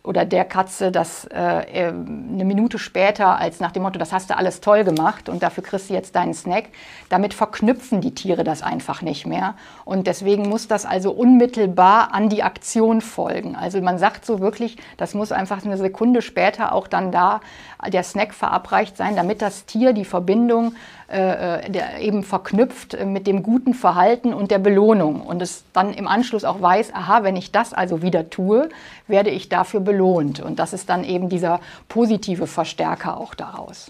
oder 0.07 0.25
der 0.25 0.45
Katze 0.45 0.91
das 0.91 1.25
äh, 1.25 1.87
äh, 1.87 1.87
eine 1.89 2.45
Minute 2.45 2.79
später 2.79 3.37
als 3.37 3.59
nach 3.59 3.71
dem 3.71 3.83
Motto, 3.83 3.99
das 3.99 4.13
hast 4.13 4.29
du 4.29 4.37
alles 4.37 4.61
toll 4.61 4.83
gemacht 4.83 5.27
und 5.27 5.43
dafür 5.43 5.63
kriegst 5.63 5.89
du 5.89 5.93
jetzt 5.93 6.15
deinen 6.15 6.33
Snack. 6.33 6.69
Damit 7.09 7.33
verknüpfen 7.33 7.99
die 7.99 8.15
Tiere 8.15 8.43
das 8.43 8.63
einfach 8.63 9.01
nicht 9.01 9.27
mehr. 9.27 9.55
Und 9.83 10.07
deswegen 10.07 10.47
muss 10.47 10.67
das 10.67 10.85
also 10.85 11.11
unmittelbar 11.11 12.13
an 12.13 12.29
die 12.29 12.41
Aktion 12.41 13.01
folgen. 13.01 13.55
Also 13.55 13.81
man 13.81 13.97
sagt 13.97 14.25
so 14.25 14.39
wirklich, 14.39 14.77
das 14.95 15.13
muss 15.13 15.31
einfach 15.31 15.63
eine 15.65 15.77
Sekunde 15.77 16.21
später 16.21 16.71
auch 16.71 16.87
dann 16.87 17.11
da 17.11 17.41
der 17.87 18.03
Snack 18.03 18.33
verabreicht 18.33 18.97
sein, 18.97 19.15
damit 19.15 19.41
das 19.41 19.65
Tier 19.65 19.93
die 19.93 20.05
Verbindung 20.05 20.75
äh, 21.09 21.59
äh, 21.65 21.69
der 21.69 21.99
eben 21.99 22.21
verknüpft 22.21 22.99
mit 23.05 23.27
dem 23.27 23.41
guten 23.41 23.73
Verhalten 23.73 24.33
und 24.33 24.51
der 24.51 24.59
Belohnung 24.59 25.21
und 25.21 25.41
es 25.41 25.63
dann 25.71 25.93
im 25.93 26.05
Anschluss 26.05 26.43
auch 26.43 26.61
weiß, 26.61 26.93
aha, 26.93 27.23
wenn 27.23 27.37
ich 27.37 27.53
das 27.53 27.73
also 27.73 28.01
wieder 28.01 28.29
tue, 28.29 28.67
werde 29.07 29.29
ich 29.29 29.47
dafür 29.47 29.79
belohnt. 29.79 30.41
Und 30.41 30.59
das 30.59 30.73
ist 30.73 30.89
dann 30.89 31.05
eben 31.05 31.29
dieser 31.29 31.61
positive 31.87 32.45
Verstärker 32.45 33.15
auch 33.15 33.35
daraus. 33.35 33.89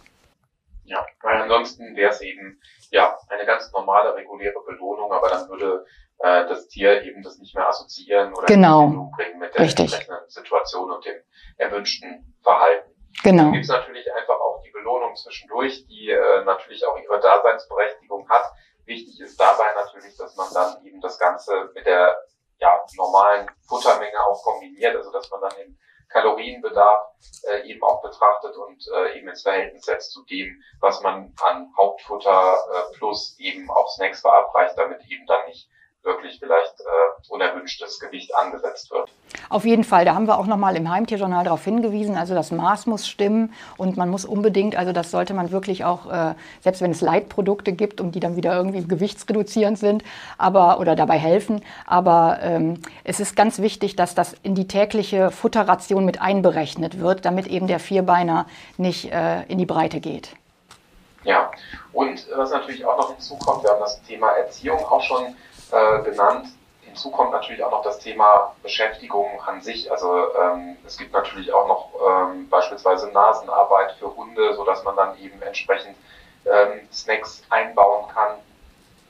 Ja, 0.83 1.03
weil 1.23 1.41
ansonsten 1.41 1.95
wäre 1.95 2.11
es 2.11 2.21
eben 2.21 2.61
ja 2.91 3.17
eine 3.29 3.47
ganz 3.47 3.71
normale, 3.71 4.13
reguläre 4.13 4.61
Belohnung, 4.67 5.11
aber 5.11 5.29
dann 5.29 5.49
würde 5.49 5.85
äh, 6.19 6.47
das 6.47 6.67
Tier 6.67 7.01
eben 7.01 7.23
das 7.23 7.39
nicht 7.39 7.55
mehr 7.55 7.67
assoziieren 7.67 8.31
oder 8.33 8.45
genau. 8.45 8.83
in 8.83 8.89
Verbindung 8.91 9.11
bringen 9.17 9.39
mit 9.39 9.55
der 9.55 9.61
Richtig. 9.61 9.91
entsprechenden 9.91 10.29
Situation 10.29 10.91
und 10.91 11.03
dem 11.03 11.15
erwünschten 11.57 12.35
Verhalten. 12.43 12.91
Genau. 13.23 13.51
Gibt 13.51 13.63
es 13.63 13.69
natürlich 13.69 14.13
einfach 14.13 14.39
auch 14.39 14.61
die 14.63 14.71
Belohnung 14.71 15.15
zwischendurch, 15.15 15.85
die 15.87 16.09
äh, 16.09 16.43
natürlich 16.45 16.85
auch 16.85 16.97
ihre 16.97 17.19
Daseinsberechtigung 17.19 18.29
hat. 18.29 18.51
Wichtig 18.85 19.19
ist 19.19 19.39
dabei 19.39 19.65
natürlich, 19.75 20.15
dass 20.17 20.35
man 20.35 20.47
dann 20.53 20.85
eben 20.85 21.01
das 21.01 21.19
Ganze 21.19 21.71
mit 21.73 21.85
der 21.85 22.15
ja, 22.59 22.85
normalen 22.95 23.49
Futtermenge 23.67 24.17
auch 24.25 24.41
kombiniert, 24.43 24.95
also 24.95 25.11
dass 25.11 25.29
man 25.29 25.41
dann 25.41 25.55
den 25.57 25.77
Kalorienbedarf 26.09 27.07
äh, 27.47 27.69
eben 27.69 27.83
auch 27.83 28.01
betrachtet 28.01 28.55
und 28.55 28.81
äh, 28.95 29.17
eben 29.17 29.27
ins 29.27 29.43
Verhältnis 29.43 29.83
setzt 29.83 30.11
zu 30.11 30.23
dem, 30.25 30.61
was 30.79 31.01
man 31.01 31.33
an 31.43 31.73
Hauptfutter 31.77 32.55
äh, 32.55 32.97
plus 32.97 33.37
eben 33.39 33.69
auch 33.69 33.89
Snacks 33.89 34.21
verabreicht, 34.21 34.77
damit 34.77 35.01
eben 35.09 35.25
dann 35.27 35.45
nicht 35.47 35.69
wirklich 36.07 36.39
vielleicht 36.39 36.79
äh, 36.79 37.29
unerwünschtes 37.29 37.99
Gewicht 37.99 38.35
angesetzt 38.35 38.89
wird. 38.89 39.09
Auf 39.49 39.65
jeden 39.65 39.83
Fall, 39.83 40.05
da 40.05 40.15
haben 40.15 40.27
wir 40.27 40.39
auch 40.39 40.47
nochmal 40.47 40.75
im 40.75 40.89
Heimtierjournal 40.89 41.43
darauf 41.43 41.63
hingewiesen, 41.63 42.17
also 42.17 42.33
das 42.33 42.51
Maß 42.51 42.87
muss 42.87 43.07
stimmen 43.07 43.53
und 43.77 43.97
man 43.97 44.09
muss 44.09 44.25
unbedingt, 44.25 44.75
also 44.75 44.93
das 44.93 45.11
sollte 45.11 45.33
man 45.33 45.51
wirklich 45.51 45.85
auch, 45.85 46.11
äh, 46.11 46.33
selbst 46.61 46.81
wenn 46.81 46.91
es 46.91 47.01
Leitprodukte 47.01 47.73
gibt 47.73 48.01
und 48.01 48.15
die 48.15 48.19
dann 48.19 48.35
wieder 48.35 48.55
irgendwie 48.55 48.85
gewichtsreduzierend 48.85 49.77
sind, 49.77 50.03
aber 50.37 50.79
oder 50.79 50.95
dabei 50.95 51.17
helfen, 51.17 51.61
aber 51.85 52.39
ähm, 52.41 52.81
es 53.03 53.19
ist 53.19 53.35
ganz 53.35 53.59
wichtig, 53.59 53.95
dass 53.95 54.15
das 54.15 54.35
in 54.43 54.55
die 54.55 54.67
tägliche 54.67 55.29
Futterration 55.31 56.05
mit 56.05 56.21
einberechnet 56.21 56.99
wird, 56.99 57.25
damit 57.25 57.47
eben 57.47 57.67
der 57.67 57.79
Vierbeiner 57.79 58.47
nicht 58.77 59.11
äh, 59.11 59.43
in 59.43 59.57
die 59.57 59.65
Breite 59.65 59.99
geht. 59.99 60.31
Ja, 61.23 61.51
und 61.91 62.25
was 62.35 62.51
natürlich 62.51 62.85
auch 62.85 62.97
noch 62.97 63.09
hinzukommt, 63.09 63.63
wir 63.63 63.71
haben 63.71 63.81
das 63.81 64.01
Thema 64.03 64.29
Erziehung 64.31 64.79
auch 64.85 65.01
schon 65.01 65.35
äh, 65.71 66.01
genannt, 66.03 66.47
Hinzu 66.97 67.11
kommt 67.11 67.31
natürlich 67.31 67.63
auch 67.63 67.69
noch 67.71 67.83
das 67.83 67.99
Thema 67.99 68.55
Beschäftigung 68.63 69.39
an 69.45 69.61
sich. 69.61 69.91
Also 69.91 70.33
ähm, 70.35 70.77
es 70.85 70.97
gibt 70.97 71.13
natürlich 71.13 71.53
auch 71.53 71.67
noch 71.67 71.91
ähm, 72.09 72.49
beispielsweise 72.49 73.11
Nasenarbeit 73.11 73.91
für 73.99 74.15
Hunde, 74.15 74.55
so 74.55 74.65
dass 74.65 74.83
man 74.83 74.95
dann 74.95 75.17
eben 75.19 75.39
entsprechend 75.41 75.95
ähm, 76.45 76.87
Snacks 76.91 77.43
einbauen 77.49 78.07
kann, 78.13 78.37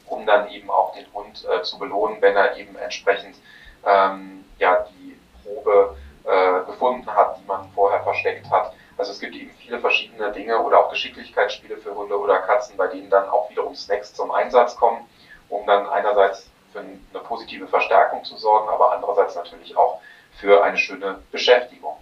um 0.07 0.25
dann 0.25 0.49
eben 0.49 0.69
auch 0.69 0.93
den 0.95 1.05
Hund 1.13 1.45
äh, 1.49 1.61
zu 1.61 1.79
belohnen, 1.79 2.21
wenn 2.21 2.35
er 2.35 2.57
eben 2.57 2.75
entsprechend 2.75 3.37
ähm, 3.85 4.43
ja 4.59 4.85
die 4.91 5.17
Probe 5.43 5.95
äh, 6.25 6.65
gefunden 6.65 7.07
hat, 7.07 7.37
die 7.39 7.45
man 7.45 7.69
vorher 7.73 8.01
versteckt 8.01 8.49
hat. 8.49 8.73
Also 8.97 9.11
es 9.11 9.19
gibt 9.19 9.35
eben 9.35 9.51
viele 9.59 9.79
verschiedene 9.79 10.31
Dinge 10.31 10.59
oder 10.59 10.79
auch 10.79 10.89
Geschicklichkeitsspiele 10.89 11.77
für 11.77 11.95
Hunde 11.95 12.19
oder 12.19 12.39
Katzen, 12.39 12.75
bei 12.75 12.87
denen 12.87 13.09
dann 13.09 13.29
auch 13.29 13.49
wiederum 13.49 13.75
Snacks 13.75 14.13
zum 14.13 14.31
Einsatz 14.31 14.75
kommen, 14.75 15.07
um 15.50 15.66
dann 15.66 15.88
einerseits 15.89 16.50
für 16.72 16.80
eine 16.80 17.24
positive 17.24 17.68
Verstärkung 17.68 18.24
zu 18.24 18.38
sorgen, 18.38 18.70
aber 18.70 18.92
andererseits 18.92 19.36
natürlich 19.36 19.75
auch 19.75 20.00
für 20.39 20.63
eine 20.63 20.77
schöne 20.77 21.20
Beschäftigung. 21.32 21.98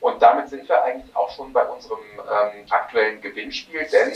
Und 0.00 0.20
damit 0.20 0.48
sind 0.48 0.68
wir 0.68 0.82
eigentlich 0.82 1.14
auch 1.14 1.30
schon 1.30 1.52
bei 1.52 1.64
unserem 1.64 2.00
ähm, 2.18 2.66
aktuellen 2.70 3.20
Gewinnspiel, 3.20 3.86
denn 3.86 4.10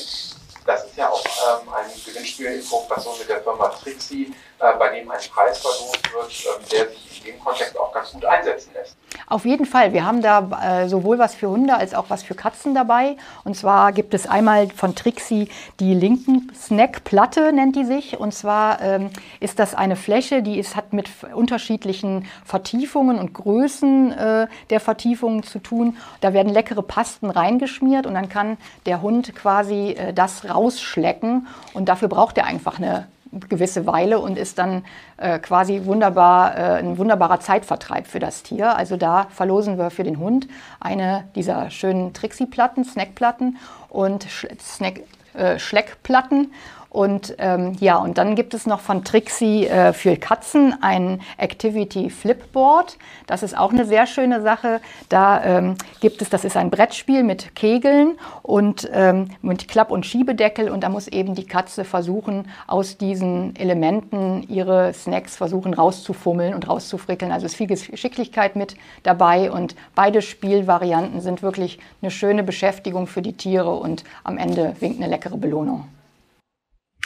das 0.66 0.84
ist 0.84 0.96
ja 0.96 1.08
auch 1.08 1.24
ähm, 1.24 1.72
ein 1.72 1.90
Gewinnspiel 2.04 2.46
in 2.46 2.68
Kooperation 2.68 3.16
mit 3.18 3.28
der 3.28 3.40
Firma 3.40 3.68
Trixie, 3.68 4.34
äh, 4.58 4.72
bei 4.74 4.88
dem 4.88 5.08
ein 5.10 5.20
Preis 5.32 5.60
verlost 5.60 6.12
wird, 6.12 6.56
ähm, 6.56 6.68
der 6.72 6.88
sich 6.88 7.24
in 7.24 7.32
dem 7.32 7.40
Kontext 7.44 7.78
auch 7.78 7.92
ganz 7.92 8.12
gut 8.12 8.24
einsetzen 8.24 8.72
lässt. 8.74 8.96
Auf 9.26 9.44
jeden 9.44 9.66
Fall. 9.66 9.92
Wir 9.92 10.04
haben 10.04 10.22
da 10.22 10.82
äh, 10.82 10.88
sowohl 10.88 11.18
was 11.18 11.34
für 11.34 11.48
Hunde 11.48 11.76
als 11.76 11.94
auch 11.94 12.06
was 12.08 12.22
für 12.22 12.34
Katzen 12.34 12.74
dabei. 12.74 13.16
Und 13.44 13.56
zwar 13.56 13.92
gibt 13.92 14.14
es 14.14 14.26
einmal 14.26 14.68
von 14.68 14.94
Trixie 14.94 15.48
die 15.80 15.94
linken 15.94 16.52
Snackplatte, 16.54 17.52
nennt 17.52 17.76
die 17.76 17.84
sich. 17.84 18.18
Und 18.18 18.32
zwar 18.32 18.80
ähm, 18.80 19.10
ist 19.40 19.58
das 19.58 19.74
eine 19.74 19.96
Fläche, 19.96 20.42
die 20.42 20.58
ist, 20.58 20.76
hat 20.76 20.92
mit 20.92 21.08
unterschiedlichen 21.34 22.26
Vertiefungen 22.44 23.18
und 23.18 23.34
Größen 23.34 24.12
äh, 24.12 24.46
der 24.70 24.80
Vertiefungen 24.80 25.42
zu 25.42 25.58
tun. 25.58 25.96
Da 26.20 26.32
werden 26.32 26.52
leckere 26.52 26.82
Pasten 26.82 27.30
reingeschmiert 27.30 28.06
und 28.06 28.14
dann 28.14 28.28
kann 28.28 28.58
der 28.86 29.02
Hund 29.02 29.34
quasi 29.34 29.92
äh, 29.92 30.12
das 30.12 30.48
rausschlecken. 30.48 31.46
Und 31.74 31.88
dafür 31.88 32.08
braucht 32.08 32.38
er 32.38 32.46
einfach 32.46 32.78
eine 32.78 33.06
gewisse 33.48 33.86
Weile 33.86 34.18
und 34.18 34.38
ist 34.38 34.58
dann 34.58 34.84
äh, 35.16 35.38
quasi 35.38 35.82
wunderbar, 35.84 36.56
äh, 36.56 36.60
ein 36.78 36.98
wunderbarer 36.98 37.40
Zeitvertreib 37.40 38.06
für 38.06 38.18
das 38.18 38.42
Tier. 38.42 38.76
Also 38.76 38.96
da 38.96 39.26
verlosen 39.30 39.78
wir 39.78 39.90
für 39.90 40.04
den 40.04 40.18
Hund 40.18 40.48
eine 40.80 41.24
dieser 41.34 41.70
schönen 41.70 42.12
Trixie-Platten, 42.12 42.84
Snackplatten 42.84 43.58
und 43.88 44.24
Sch 44.24 44.46
Snack, 44.60 45.02
äh, 45.34 45.58
Schleckplatten 45.58 46.52
und 46.96 47.34
ähm, 47.36 47.76
ja, 47.78 47.98
und 47.98 48.16
dann 48.16 48.36
gibt 48.36 48.54
es 48.54 48.64
noch 48.64 48.80
von 48.80 49.04
Trixie 49.04 49.66
äh, 49.66 49.92
für 49.92 50.16
Katzen 50.16 50.74
ein 50.80 51.20
Activity 51.36 52.08
Flipboard. 52.08 52.96
Das 53.26 53.42
ist 53.42 53.54
auch 53.54 53.70
eine 53.70 53.84
sehr 53.84 54.06
schöne 54.06 54.40
Sache. 54.40 54.80
Da 55.10 55.44
ähm, 55.44 55.74
gibt 56.00 56.22
es, 56.22 56.30
das 56.30 56.46
ist 56.46 56.56
ein 56.56 56.70
Brettspiel 56.70 57.22
mit 57.22 57.54
Kegeln 57.54 58.16
und 58.42 58.88
ähm, 58.94 59.28
mit 59.42 59.68
Klapp- 59.68 59.90
und 59.90 60.06
Schiebedeckel. 60.06 60.70
Und 60.70 60.84
da 60.84 60.88
muss 60.88 61.06
eben 61.06 61.34
die 61.34 61.44
Katze 61.44 61.84
versuchen, 61.84 62.48
aus 62.66 62.96
diesen 62.96 63.54
Elementen 63.56 64.44
ihre 64.48 64.94
Snacks 64.94 65.36
versuchen 65.36 65.74
rauszufummeln 65.74 66.54
und 66.54 66.66
rauszufrickeln. 66.66 67.30
Also 67.30 67.44
ist 67.44 67.56
viel 67.56 67.66
Geschicklichkeit 67.66 68.56
mit 68.56 68.74
dabei. 69.02 69.50
Und 69.50 69.76
beide 69.94 70.22
Spielvarianten 70.22 71.20
sind 71.20 71.42
wirklich 71.42 71.78
eine 72.00 72.10
schöne 72.10 72.42
Beschäftigung 72.42 73.06
für 73.06 73.20
die 73.20 73.34
Tiere 73.34 73.74
und 73.74 74.02
am 74.24 74.38
Ende 74.38 74.74
winkt 74.80 74.96
eine 74.98 75.10
leckere 75.10 75.36
Belohnung. 75.36 75.84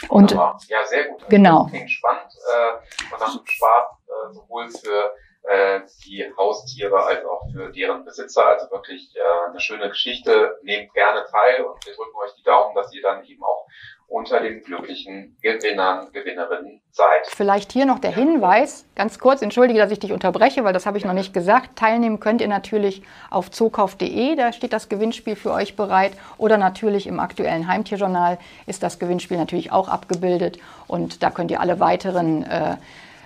Und, 0.09 0.31
ja, 0.31 0.85
sehr 0.85 1.07
gut. 1.09 1.27
Genau. 1.29 1.63
Das 1.63 1.71
klingt 1.71 1.91
spannend 1.91 2.31
äh, 2.53 3.13
und 3.13 3.19
macht 3.19 3.49
Spaß 3.49 3.87
äh, 4.07 4.33
sowohl 4.33 4.69
für 4.69 5.13
äh, 5.43 5.81
die 6.05 6.31
Haustiere 6.37 7.03
als 7.03 7.25
auch 7.25 7.43
für 7.51 7.71
deren 7.71 8.05
Besitzer. 8.05 8.45
Also 8.45 8.69
wirklich 8.71 9.13
äh, 9.15 9.49
eine 9.49 9.59
schöne 9.59 9.89
Geschichte. 9.89 10.59
Nehmt 10.63 10.93
gerne 10.93 11.25
teil 11.25 11.63
und 11.63 11.85
wir 11.85 11.93
drücken 11.93 12.15
euch 12.23 12.33
die 12.35 12.43
Daumen, 12.43 12.75
dass 12.75 12.93
ihr 12.93 13.01
dann 13.01 13.23
eben 13.23 13.43
auch 13.43 13.67
unter 14.11 14.41
den 14.41 14.61
glücklichen 14.61 15.37
Gewinnern, 15.41 16.11
Gewinnerinnen 16.11 16.81
seid. 16.91 17.27
Vielleicht 17.27 17.71
hier 17.71 17.85
noch 17.85 17.99
der 17.99 18.13
Hinweis, 18.13 18.85
ganz 18.93 19.19
kurz, 19.19 19.41
entschuldige, 19.41 19.79
dass 19.79 19.89
ich 19.89 19.99
dich 19.99 20.11
unterbreche, 20.11 20.65
weil 20.65 20.73
das 20.73 20.85
habe 20.85 20.97
ich 20.97 21.05
noch 21.05 21.13
nicht 21.13 21.33
gesagt. 21.33 21.77
Teilnehmen 21.77 22.19
könnt 22.19 22.41
ihr 22.41 22.49
natürlich 22.49 23.03
auf 23.29 23.49
zookauf.de, 23.49 24.35
da 24.35 24.51
steht 24.51 24.73
das 24.73 24.89
Gewinnspiel 24.89 25.37
für 25.37 25.53
euch 25.53 25.77
bereit. 25.77 26.11
Oder 26.37 26.57
natürlich 26.57 27.07
im 27.07 27.21
aktuellen 27.21 27.69
Heimtierjournal 27.69 28.37
ist 28.67 28.83
das 28.83 28.99
Gewinnspiel 28.99 29.37
natürlich 29.37 29.71
auch 29.71 29.87
abgebildet. 29.87 30.59
Und 30.87 31.23
da 31.23 31.29
könnt 31.29 31.49
ihr 31.49 31.61
alle 31.61 31.79
weiteren 31.79 32.43
äh, 32.43 32.75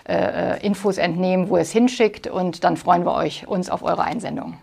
äh, 0.08 0.64
Infos 0.64 1.00
entnehmen, 1.00 1.50
wo 1.50 1.58
es 1.58 1.72
hinschickt. 1.72 2.28
Und 2.28 2.64
dann 2.64 2.78
freuen 2.78 3.06
wir 3.06 3.16
euch 3.16 3.48
uns 3.48 3.72
auf 3.72 3.82
eure 3.82 4.04
Einsendung. 4.04 4.60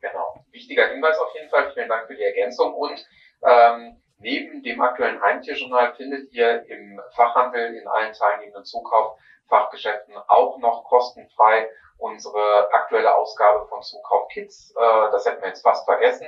Genau. 0.00 0.44
Wichtiger 0.52 0.86
Hinweis 0.86 1.18
auf 1.18 1.34
jeden 1.34 1.50
Fall. 1.50 1.72
Vielen 1.74 1.88
Dank 1.88 2.06
für 2.06 2.14
die 2.14 2.22
Ergänzung. 2.22 2.74
Und 2.74 3.04
ähm, 3.42 3.96
Neben 4.18 4.62
dem 4.62 4.80
aktuellen 4.80 5.20
Heimtierjournal 5.20 5.94
findet 5.94 6.32
ihr 6.32 6.64
im 6.66 7.00
Fachhandel 7.14 7.74
in 7.74 7.86
allen 7.86 8.12
teilnehmenden 8.14 8.64
Zukauffachgeschäften 8.64 10.14
auch 10.28 10.58
noch 10.58 10.84
kostenfrei 10.84 11.68
unsere 11.98 12.72
aktuelle 12.72 13.14
Ausgabe 13.14 13.66
von 13.68 13.82
Zukauf 13.82 14.28
Kids. 14.28 14.74
Äh, 14.76 15.10
das 15.10 15.26
hätten 15.26 15.42
wir 15.42 15.48
jetzt 15.48 15.62
fast 15.62 15.84
vergessen. 15.84 16.26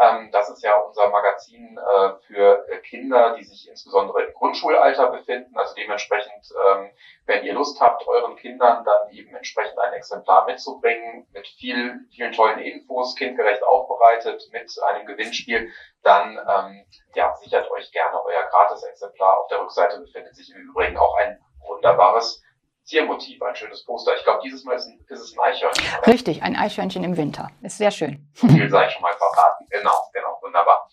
Ähm, 0.00 0.30
das 0.32 0.48
ist 0.48 0.62
ja 0.62 0.76
unser 0.76 1.10
Magazin 1.10 1.76
äh, 1.78 2.10
für 2.26 2.64
Kinder, 2.82 3.34
die 3.36 3.44
sich 3.44 3.68
insbesondere 3.68 4.22
im 4.24 4.34
Grundschulalter 4.34 5.10
befinden. 5.10 5.56
Also 5.58 5.74
dementsprechend, 5.74 6.46
ähm, 6.66 6.90
wenn 7.26 7.44
ihr 7.44 7.52
Lust 7.52 7.80
habt, 7.80 8.06
euren 8.08 8.36
Kindern 8.36 8.84
dann 8.84 9.10
eben 9.10 9.34
entsprechend 9.34 9.78
ein 9.78 9.92
Exemplar 9.92 10.46
mitzubringen, 10.46 11.26
mit 11.32 11.46
viel, 11.46 12.00
vielen 12.14 12.32
tollen 12.32 12.60
Infos, 12.60 13.14
kindgerecht 13.14 13.62
aufbereitet, 13.62 14.42
mit 14.52 14.70
einem 14.88 15.06
Gewinnspiel, 15.06 15.70
dann 16.02 16.38
ähm, 16.38 16.86
ja, 17.14 17.34
sichert 17.36 17.70
euch 17.70 17.92
gerne 17.92 18.24
euer 18.24 18.42
Gratis-Exemplar. 18.50 19.40
Auf 19.40 19.48
der 19.48 19.60
Rückseite 19.60 20.00
befindet 20.00 20.34
sich 20.34 20.50
im 20.54 20.62
Übrigen 20.62 20.96
auch 20.96 21.16
ein 21.18 21.38
wunderbares 21.66 22.42
Tiermotiv, 22.90 23.40
ein 23.40 23.54
schönes 23.54 23.84
Poster. 23.84 24.16
Ich 24.16 24.24
glaube, 24.24 24.40
dieses 24.42 24.64
Mal 24.64 24.74
ist, 24.74 24.88
ein, 24.88 24.98
ist, 25.08 25.20
es 25.20 25.32
ein 25.32 25.40
Eichhörnchen. 25.40 25.84
Richtig, 26.08 26.42
ein 26.42 26.56
Eichhörnchen 26.56 27.04
im 27.04 27.16
Winter. 27.16 27.48
Ist 27.62 27.78
sehr 27.78 27.92
schön. 27.92 28.28
Viel 28.34 28.68
sei 28.68 28.90
schon 28.90 29.02
mal 29.02 29.12
verraten. 29.12 29.64
Genau, 29.70 29.94
genau, 30.12 30.36
wunderbar. 30.42 30.90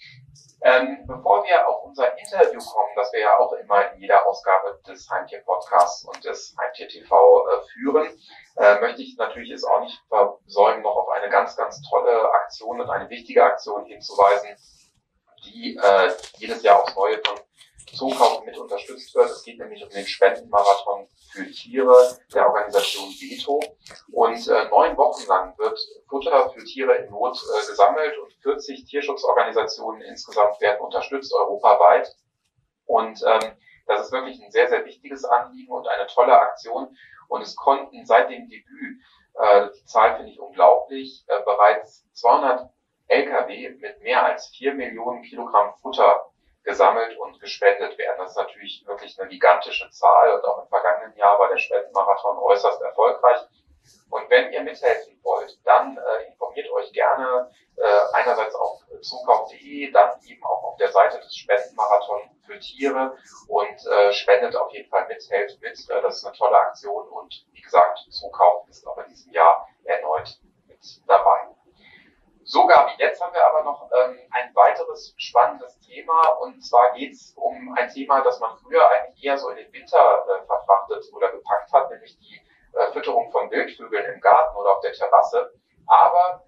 Ähm, 0.61 1.05
bevor 1.07 1.43
wir 1.43 1.67
auf 1.67 1.83
unser 1.85 2.15
Interview 2.19 2.59
kommen, 2.59 2.91
das 2.95 3.11
wir 3.13 3.21
ja 3.21 3.37
auch 3.39 3.51
immer 3.53 3.93
in 3.93 4.01
jeder 4.01 4.27
Ausgabe 4.27 4.79
des 4.87 5.09
Heimtier-Podcasts 5.09 6.05
und 6.05 6.23
des 6.23 6.55
Heimtier-TV 6.59 7.47
äh, 7.47 7.67
führen, 7.73 8.07
äh, 8.57 8.79
möchte 8.79 9.01
ich 9.01 9.17
natürlich 9.17 9.49
es 9.49 9.63
auch 9.63 9.81
nicht 9.81 9.99
versäumen, 10.07 10.83
noch 10.83 10.95
auf 10.95 11.09
eine 11.09 11.29
ganz, 11.29 11.55
ganz 11.55 11.81
tolle 11.89 12.31
Aktion 12.31 12.79
und 12.79 12.89
eine 12.91 13.09
wichtige 13.09 13.43
Aktion 13.43 13.85
hinzuweisen, 13.85 14.49
die 15.45 15.75
äh, 15.77 16.11
jedes 16.37 16.61
Jahr 16.61 16.83
aufs 16.83 16.95
Neue 16.95 17.19
von 17.25 17.39
Zookauf 17.93 18.43
mit 18.45 18.57
unterstützt 18.57 19.13
wird. 19.15 19.29
Es 19.29 19.43
geht 19.43 19.59
nämlich 19.59 19.83
um 19.83 19.89
den 19.89 20.05
Spendenmarathon 20.05 21.07
für 21.31 21.49
Tiere 21.51 22.17
der 22.33 22.47
Organisation 22.47 23.09
Veto. 23.09 23.59
Und 24.11 24.47
äh, 24.47 24.69
neun 24.69 24.97
Wochen 24.97 25.27
lang 25.27 25.57
wird 25.57 25.79
Futter 26.09 26.49
für 26.49 26.63
Tiere 26.63 26.95
in 26.95 27.09
Not 27.09 27.37
äh, 27.37 27.67
gesammelt 27.67 28.17
und 28.17 28.33
40 28.41 28.85
Tierschutzorganisationen 28.85 30.01
insgesamt 30.01 30.59
werden 30.61 30.81
unterstützt, 30.81 31.33
europaweit. 31.33 32.15
Und 32.85 33.21
ähm, 33.25 33.57
das 33.85 34.05
ist 34.05 34.11
wirklich 34.11 34.41
ein 34.41 34.51
sehr, 34.51 34.69
sehr 34.69 34.85
wichtiges 34.85 35.23
Anliegen 35.25 35.71
und 35.71 35.87
eine 35.87 36.07
tolle 36.07 36.39
Aktion. 36.39 36.95
Und 37.27 37.41
es 37.41 37.55
konnten 37.55 38.05
seit 38.05 38.29
dem 38.29 38.49
Debüt, 38.49 39.01
äh, 39.35 39.69
die 39.77 39.85
Zahl 39.85 40.15
finde 40.15 40.31
ich 40.31 40.39
unglaublich, 40.39 41.23
äh, 41.27 41.41
bereits 41.43 42.05
200 42.13 42.69
Lkw 43.07 43.69
mit 43.79 44.01
mehr 44.01 44.25
als 44.25 44.47
vier 44.49 44.73
Millionen 44.73 45.23
Kilogramm 45.23 45.73
Futter 45.81 46.31
gesammelt 46.67 47.17
und 47.17 47.39
gespendet 47.39 47.97
werden. 47.97 48.17
Das 48.17 48.31
ist 48.31 48.37
natürlich 48.37 48.85
wirklich 48.85 49.17
eine 49.17 49.29
gigantische 49.29 49.89
Zahl 49.89 50.33
und 50.33 50.43
auch 50.43 50.61
im 50.61 50.67
vergangenen 50.67 51.15
Jahr 51.15 51.39
war 51.39 51.47
der 51.47 51.57
Spendenmarathon 51.57 52.37
äußerst 52.39 52.81
erfolgreich. 52.81 53.39
Und 54.09 54.29
wenn 54.29 54.51
ihr 54.51 54.61
mithelfen 54.63 55.17
wollt, 55.23 55.57
dann 55.63 55.97
äh, 55.97 56.27
informiert 56.27 56.69
euch 56.71 56.91
gerne 56.91 57.49
äh, 57.77 57.99
einerseits 58.11 58.53
auf 58.55 58.81
zukauf.de, 59.01 59.91
dann 59.91 60.19
eben 60.25 60.43
auch 60.43 60.63
auf 60.63 60.75
der 60.75 60.91
Seite 60.91 61.19
des 61.19 61.37
Spendenmarathon 61.37 62.21
für 62.45 62.59
Tiere 62.59 63.17
und 63.47 63.87
äh, 63.87 64.11
spendet 64.11 64.57
auf 64.57 64.71
jeden 64.73 64.89
Fall 64.89 65.07
mit, 65.07 65.23
helft 65.29 65.61
mit. 65.61 65.79
Äh, 65.89 66.01
das 66.01 66.17
ist 66.17 66.25
eine 66.25 66.35
tolle 66.35 66.59
Aktion 66.59 67.07
und 67.07 67.45
wie 67.53 67.61
gesagt, 67.61 67.99
Zukauf 68.09 68.67
ist 68.67 68.85
auch 68.85 68.97
in 68.97 69.07
diesem 69.07 69.31
Jahr 69.31 69.69
erneut 69.85 70.37
mit 70.67 70.79
dabei. 71.07 71.47
Sogar 72.47 72.87
wie 72.87 73.03
jetzt 73.03 73.21
haben 73.21 73.33
wir 73.33 73.45
aber 73.45 73.61
noch 73.63 73.89
ähm, 73.91 74.17
ein 74.31 74.55
weiteres 74.55 75.13
spannendes 75.17 75.77
Thema 75.81 76.21
und 76.39 76.61
zwar 76.65 76.93
geht 76.93 77.11
es 77.11 77.33
um 77.35 77.75
ein 77.77 77.89
Thema, 77.89 78.21
das 78.21 78.39
man 78.39 78.57
früher 78.59 78.89
eigentlich 78.89 79.25
eher 79.25 79.37
so 79.37 79.49
in 79.49 79.57
den 79.57 79.73
Winter 79.73 80.25
äh, 80.29 80.45
verfrachtet 80.45 81.03
oder 81.13 81.29
gepackt 81.29 81.73
hat, 81.73 81.91
nämlich 81.91 82.17
die 82.19 82.39
äh, 82.71 82.89
Fütterung 82.93 83.29
von 83.31 83.51
Wildvögeln 83.51 84.13
im 84.13 84.21
Garten 84.21 84.55
oder 84.55 84.77
auf 84.77 84.79
der 84.79 84.93
Terrasse. 84.93 85.51
Aber 85.87 86.45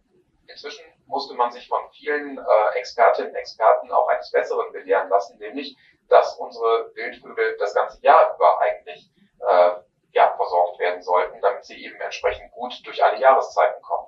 inzwischen 0.48 0.86
musste 1.06 1.34
man 1.34 1.52
sich 1.52 1.68
von 1.68 1.82
vielen 1.92 2.38
äh, 2.38 2.78
Expertinnen 2.78 3.32
und 3.32 3.36
Experten 3.36 3.92
auch 3.92 4.08
eines 4.08 4.32
Besseren 4.32 4.72
belehren 4.72 5.10
lassen, 5.10 5.38
nämlich, 5.38 5.76
dass 6.08 6.38
unsere 6.38 6.96
Wildvögel 6.96 7.58
das 7.58 7.76
ganze 7.76 8.02
Jahr 8.04 8.36
über 8.36 8.62
eigentlich 8.62 9.12
äh, 9.46 9.72
ja, 10.14 10.34
versorgt 10.38 10.80
werden 10.80 11.02
sollten, 11.02 11.42
damit 11.42 11.66
sie 11.66 11.84
eben 11.84 12.00
entsprechend 12.00 12.52
gut 12.54 12.74
durch 12.86 13.04
alle 13.04 13.20
Jahreszeiten 13.20 13.82
kommen. 13.82 13.99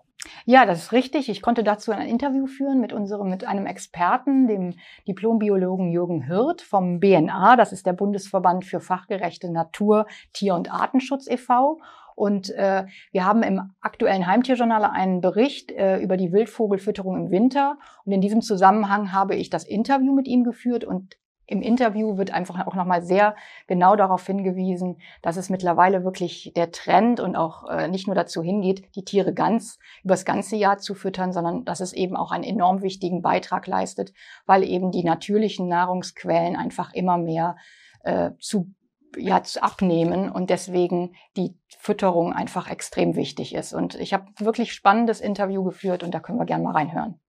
Ja, 0.51 0.65
das 0.65 0.79
ist 0.79 0.91
richtig. 0.91 1.29
Ich 1.29 1.41
konnte 1.41 1.63
dazu 1.63 1.93
ein 1.93 2.09
Interview 2.09 2.45
führen 2.45 2.81
mit 2.81 2.91
unserem, 2.91 3.29
mit 3.29 3.45
einem 3.47 3.65
Experten, 3.65 4.47
dem 4.47 4.73
Diplombiologen 5.07 5.93
Jürgen 5.93 6.23
Hirt 6.23 6.61
vom 6.61 6.99
BNA. 6.99 7.55
Das 7.55 7.71
ist 7.71 7.85
der 7.85 7.93
Bundesverband 7.93 8.65
für 8.65 8.81
fachgerechte 8.81 9.49
Natur, 9.49 10.07
Tier- 10.33 10.55
und 10.55 10.69
Artenschutz 10.69 11.27
e.V. 11.29 11.79
Und 12.15 12.49
äh, 12.49 12.83
wir 13.13 13.25
haben 13.25 13.43
im 13.43 13.71
aktuellen 13.79 14.27
Heimtierjournal 14.27 14.83
einen 14.83 15.21
Bericht 15.21 15.71
äh, 15.71 15.99
über 15.99 16.17
die 16.17 16.33
Wildvogelfütterung 16.33 17.15
im 17.15 17.31
Winter. 17.31 17.77
Und 18.03 18.11
in 18.11 18.19
diesem 18.19 18.41
Zusammenhang 18.41 19.13
habe 19.13 19.35
ich 19.35 19.49
das 19.49 19.63
Interview 19.63 20.13
mit 20.13 20.27
ihm 20.27 20.43
geführt 20.43 20.83
und 20.83 21.15
im 21.47 21.61
Interview 21.61 22.17
wird 22.17 22.31
einfach 22.31 22.65
auch 22.65 22.75
nochmal 22.75 23.01
sehr 23.01 23.35
genau 23.67 23.95
darauf 23.95 24.25
hingewiesen, 24.25 25.01
dass 25.21 25.37
es 25.37 25.49
mittlerweile 25.49 26.03
wirklich 26.03 26.53
der 26.55 26.71
Trend 26.71 27.19
und 27.19 27.35
auch 27.35 27.67
äh, 27.67 27.87
nicht 27.87 28.07
nur 28.07 28.15
dazu 28.15 28.41
hingeht, 28.41 28.95
die 28.95 29.03
Tiere 29.03 29.33
ganz 29.33 29.77
übers 30.03 30.23
ganze 30.23 30.55
Jahr 30.55 30.77
zu 30.77 30.95
füttern, 30.95 31.33
sondern 31.33 31.65
dass 31.65 31.79
es 31.79 31.93
eben 31.93 32.15
auch 32.15 32.31
einen 32.31 32.43
enorm 32.43 32.81
wichtigen 32.81 33.21
Beitrag 33.21 33.67
leistet, 33.67 34.13
weil 34.45 34.63
eben 34.63 34.91
die 34.91 35.03
natürlichen 35.03 35.67
Nahrungsquellen 35.67 36.55
einfach 36.55 36.93
immer 36.93 37.17
mehr 37.17 37.57
äh, 38.03 38.31
zu 38.39 38.73
ja, 39.17 39.41
abnehmen 39.59 40.31
und 40.31 40.49
deswegen 40.49 41.15
die 41.35 41.57
Fütterung 41.77 42.33
einfach 42.33 42.69
extrem 42.69 43.15
wichtig 43.15 43.53
ist. 43.53 43.73
Und 43.73 43.95
ich 43.95 44.13
habe 44.13 44.25
wirklich 44.37 44.73
spannendes 44.73 45.19
Interview 45.19 45.63
geführt 45.63 46.03
und 46.03 46.13
da 46.13 46.19
können 46.19 46.39
wir 46.39 46.45
gerne 46.45 46.63
mal 46.63 46.73
reinhören. 46.73 47.19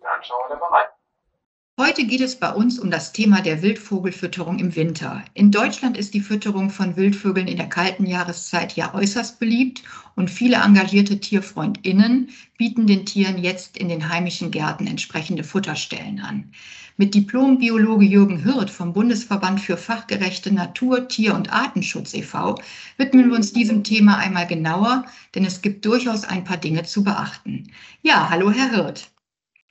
Dann 0.00 0.22
schauen 0.22 0.48
wir 0.48 0.56
mal 0.56 0.68
rein. 0.70 0.93
Heute 1.76 2.06
geht 2.06 2.20
es 2.20 2.36
bei 2.36 2.52
uns 2.52 2.78
um 2.78 2.88
das 2.88 3.10
Thema 3.10 3.40
der 3.40 3.60
Wildvogelfütterung 3.60 4.60
im 4.60 4.76
Winter. 4.76 5.24
In 5.34 5.50
Deutschland 5.50 5.96
ist 5.96 6.14
die 6.14 6.20
Fütterung 6.20 6.70
von 6.70 6.94
Wildvögeln 6.94 7.48
in 7.48 7.56
der 7.56 7.68
kalten 7.68 8.06
Jahreszeit 8.06 8.76
ja 8.76 8.94
äußerst 8.94 9.40
beliebt 9.40 9.82
und 10.14 10.30
viele 10.30 10.58
engagierte 10.58 11.18
TierfreundInnen 11.18 12.30
bieten 12.58 12.86
den 12.86 13.04
Tieren 13.06 13.42
jetzt 13.42 13.76
in 13.76 13.88
den 13.88 14.08
heimischen 14.08 14.52
Gärten 14.52 14.86
entsprechende 14.86 15.42
Futterstellen 15.42 16.20
an. 16.20 16.52
Mit 16.96 17.12
Diplombiologe 17.12 18.04
Jürgen 18.04 18.44
Hirt 18.44 18.70
vom 18.70 18.92
Bundesverband 18.92 19.60
für 19.60 19.76
fachgerechte 19.76 20.54
Natur, 20.54 21.08
Tier- 21.08 21.34
und 21.34 21.52
Artenschutz 21.52 22.14
e.V. 22.14 22.54
widmen 22.98 23.30
wir 23.30 23.36
uns 23.36 23.52
diesem 23.52 23.82
Thema 23.82 24.18
einmal 24.18 24.46
genauer, 24.46 25.06
denn 25.34 25.44
es 25.44 25.60
gibt 25.60 25.84
durchaus 25.84 26.22
ein 26.22 26.44
paar 26.44 26.58
Dinge 26.58 26.84
zu 26.84 27.02
beachten. 27.02 27.72
Ja, 28.02 28.30
hallo 28.30 28.52
Herr 28.52 28.70
Hirt. 28.70 29.10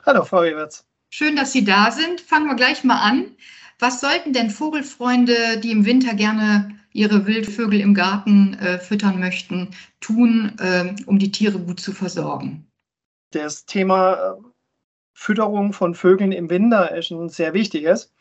Hallo 0.06 0.26
Frau 0.26 0.44
Ewerts. 0.44 0.86
Schön, 1.16 1.36
dass 1.36 1.52
Sie 1.52 1.64
da 1.64 1.92
sind. 1.92 2.22
Fangen 2.22 2.48
wir 2.48 2.56
gleich 2.56 2.84
mal 2.84 3.00
an. 3.00 3.36
Was 3.78 4.02
sollten 4.02 4.34
denn 4.34 4.50
Vogelfreunde, 4.50 5.60
die 5.60 5.70
im 5.70 5.86
Winter 5.86 6.16
gerne 6.16 6.76
ihre 6.92 7.28
Wildvögel 7.28 7.82
im 7.82 7.94
Garten 7.94 8.56
äh, 8.56 8.80
füttern 8.80 9.20
möchten, 9.20 9.70
tun, 10.02 10.54
äh, 10.58 10.96
um 11.06 11.20
die 11.20 11.32
Tiere 11.32 11.60
gut 11.60 11.80
zu 11.80 11.92
versorgen? 11.92 12.66
Das 13.30 13.68
Thema 13.68 14.14
äh, 14.14 14.34
Fütterung 15.14 15.72
von 15.72 15.94
Vögeln 15.94 16.32
im 16.32 16.50
Winter 16.50 16.96
ist 16.98 17.12
ein 17.12 17.30
sehr 17.30 17.54
wichtiges, 17.54 18.12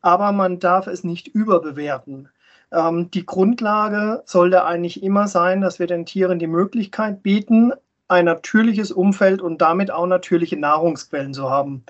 aber 0.00 0.30
man 0.30 0.60
darf 0.60 0.86
es 0.86 1.02
nicht 1.02 1.26
überbewerten. 1.26 2.28
Ähm, 2.70 3.10
die 3.10 3.26
Grundlage 3.26 4.22
sollte 4.24 4.64
eigentlich 4.64 5.02
immer 5.02 5.26
sein, 5.26 5.62
dass 5.62 5.80
wir 5.80 5.88
den 5.88 6.06
Tieren 6.06 6.38
die 6.38 6.46
Möglichkeit 6.46 7.24
bieten, 7.24 7.72
ein 8.06 8.26
natürliches 8.26 8.92
Umfeld 8.92 9.42
und 9.42 9.60
damit 9.60 9.90
auch 9.90 10.06
natürliche 10.06 10.56
Nahrungsquellen 10.56 11.34
zu 11.34 11.50
haben. 11.50 11.84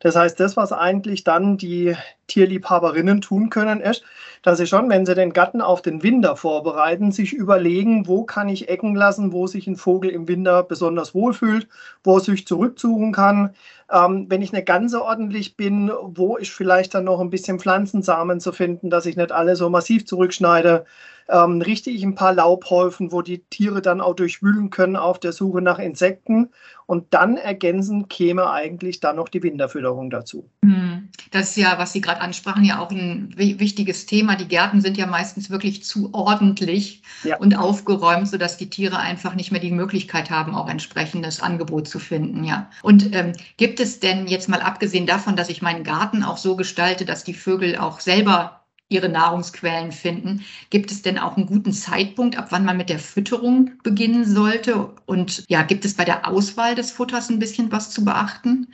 Das 0.00 0.16
heißt, 0.16 0.38
das, 0.40 0.56
was 0.56 0.72
eigentlich 0.72 1.24
dann 1.24 1.56
die 1.56 1.96
Tierliebhaberinnen 2.26 3.20
tun 3.20 3.50
können, 3.50 3.80
ist, 3.80 4.02
dass 4.42 4.58
sie 4.58 4.66
schon, 4.66 4.88
wenn 4.88 5.06
sie 5.06 5.14
den 5.14 5.32
Gatten 5.32 5.60
auf 5.60 5.82
den 5.82 6.02
Winter 6.02 6.36
vorbereiten, 6.36 7.12
sich 7.12 7.32
überlegen, 7.32 8.06
wo 8.06 8.24
kann 8.24 8.48
ich 8.48 8.68
Ecken 8.68 8.94
lassen, 8.94 9.32
wo 9.32 9.46
sich 9.46 9.66
ein 9.66 9.76
Vogel 9.76 10.10
im 10.10 10.28
Winter 10.28 10.62
besonders 10.62 11.14
wohlfühlt, 11.14 11.68
wo 12.04 12.16
er 12.16 12.20
sich 12.20 12.46
zurücksuchen 12.46 13.12
kann. 13.12 13.54
Ähm, 13.90 14.26
wenn 14.28 14.42
ich 14.42 14.52
nicht 14.52 14.66
ganz 14.66 14.92
so 14.92 15.02
ordentlich 15.02 15.56
bin, 15.56 15.90
wo 16.02 16.36
ist 16.36 16.50
vielleicht 16.50 16.94
dann 16.94 17.04
noch 17.04 17.20
ein 17.20 17.30
bisschen 17.30 17.58
Pflanzensamen 17.58 18.40
zu 18.40 18.52
finden, 18.52 18.90
dass 18.90 19.06
ich 19.06 19.16
nicht 19.16 19.32
alle 19.32 19.56
so 19.56 19.70
massiv 19.70 20.06
zurückschneide 20.06 20.84
ähm, 21.28 21.60
richte 21.60 21.90
ich 21.90 22.02
ein 22.04 22.14
paar 22.14 22.32
Laubhäufen, 22.32 23.12
wo 23.12 23.22
die 23.22 23.38
Tiere 23.38 23.82
dann 23.82 24.00
auch 24.00 24.14
durchwühlen 24.14 24.70
können 24.70 24.96
auf 24.96 25.18
der 25.18 25.32
Suche 25.32 25.60
nach 25.60 25.78
Insekten. 25.78 26.50
Und 26.86 27.12
dann 27.14 27.36
ergänzend 27.36 28.08
käme 28.08 28.50
eigentlich 28.50 29.00
dann 29.00 29.16
noch 29.16 29.28
die 29.28 29.42
Winterfütterung 29.42 30.08
dazu. 30.08 30.48
Hm. 30.64 31.08
Das 31.32 31.50
ist 31.50 31.56
ja, 31.56 31.78
was 31.78 31.92
Sie 31.92 32.00
gerade 32.00 32.15
ansprachen, 32.20 32.64
ja 32.64 32.78
auch 32.80 32.90
ein 32.90 33.34
wichtiges 33.36 34.06
Thema. 34.06 34.36
Die 34.36 34.48
Gärten 34.48 34.80
sind 34.80 34.96
ja 34.96 35.06
meistens 35.06 35.50
wirklich 35.50 35.84
zu 35.84 36.10
ordentlich 36.12 37.02
ja. 37.24 37.36
und 37.38 37.56
aufgeräumt, 37.56 38.28
sodass 38.28 38.56
die 38.56 38.70
Tiere 38.70 38.98
einfach 38.98 39.34
nicht 39.34 39.52
mehr 39.52 39.60
die 39.60 39.70
Möglichkeit 39.70 40.30
haben, 40.30 40.54
auch 40.54 40.68
entsprechendes 40.68 41.40
Angebot 41.40 41.88
zu 41.88 41.98
finden. 41.98 42.44
Ja. 42.44 42.70
Und 42.82 43.14
ähm, 43.14 43.32
gibt 43.56 43.80
es 43.80 44.00
denn 44.00 44.26
jetzt 44.26 44.48
mal 44.48 44.60
abgesehen 44.60 45.06
davon, 45.06 45.36
dass 45.36 45.48
ich 45.48 45.62
meinen 45.62 45.84
Garten 45.84 46.22
auch 46.22 46.36
so 46.36 46.56
gestalte, 46.56 47.04
dass 47.04 47.24
die 47.24 47.34
Vögel 47.34 47.76
auch 47.76 48.00
selber 48.00 48.62
ihre 48.88 49.08
Nahrungsquellen 49.08 49.92
finden. 49.92 50.44
Gibt 50.70 50.90
es 50.92 51.02
denn 51.02 51.18
auch 51.18 51.36
einen 51.36 51.46
guten 51.46 51.72
Zeitpunkt, 51.72 52.38
ab 52.38 52.48
wann 52.50 52.64
man 52.64 52.76
mit 52.76 52.88
der 52.88 52.98
Fütterung 52.98 53.72
beginnen 53.82 54.24
sollte? 54.24 54.92
Und 55.06 55.44
ja, 55.48 55.62
gibt 55.62 55.84
es 55.84 55.94
bei 55.94 56.04
der 56.04 56.28
Auswahl 56.28 56.74
des 56.74 56.92
Futters 56.92 57.28
ein 57.28 57.38
bisschen 57.38 57.72
was 57.72 57.90
zu 57.90 58.04
beachten? 58.04 58.68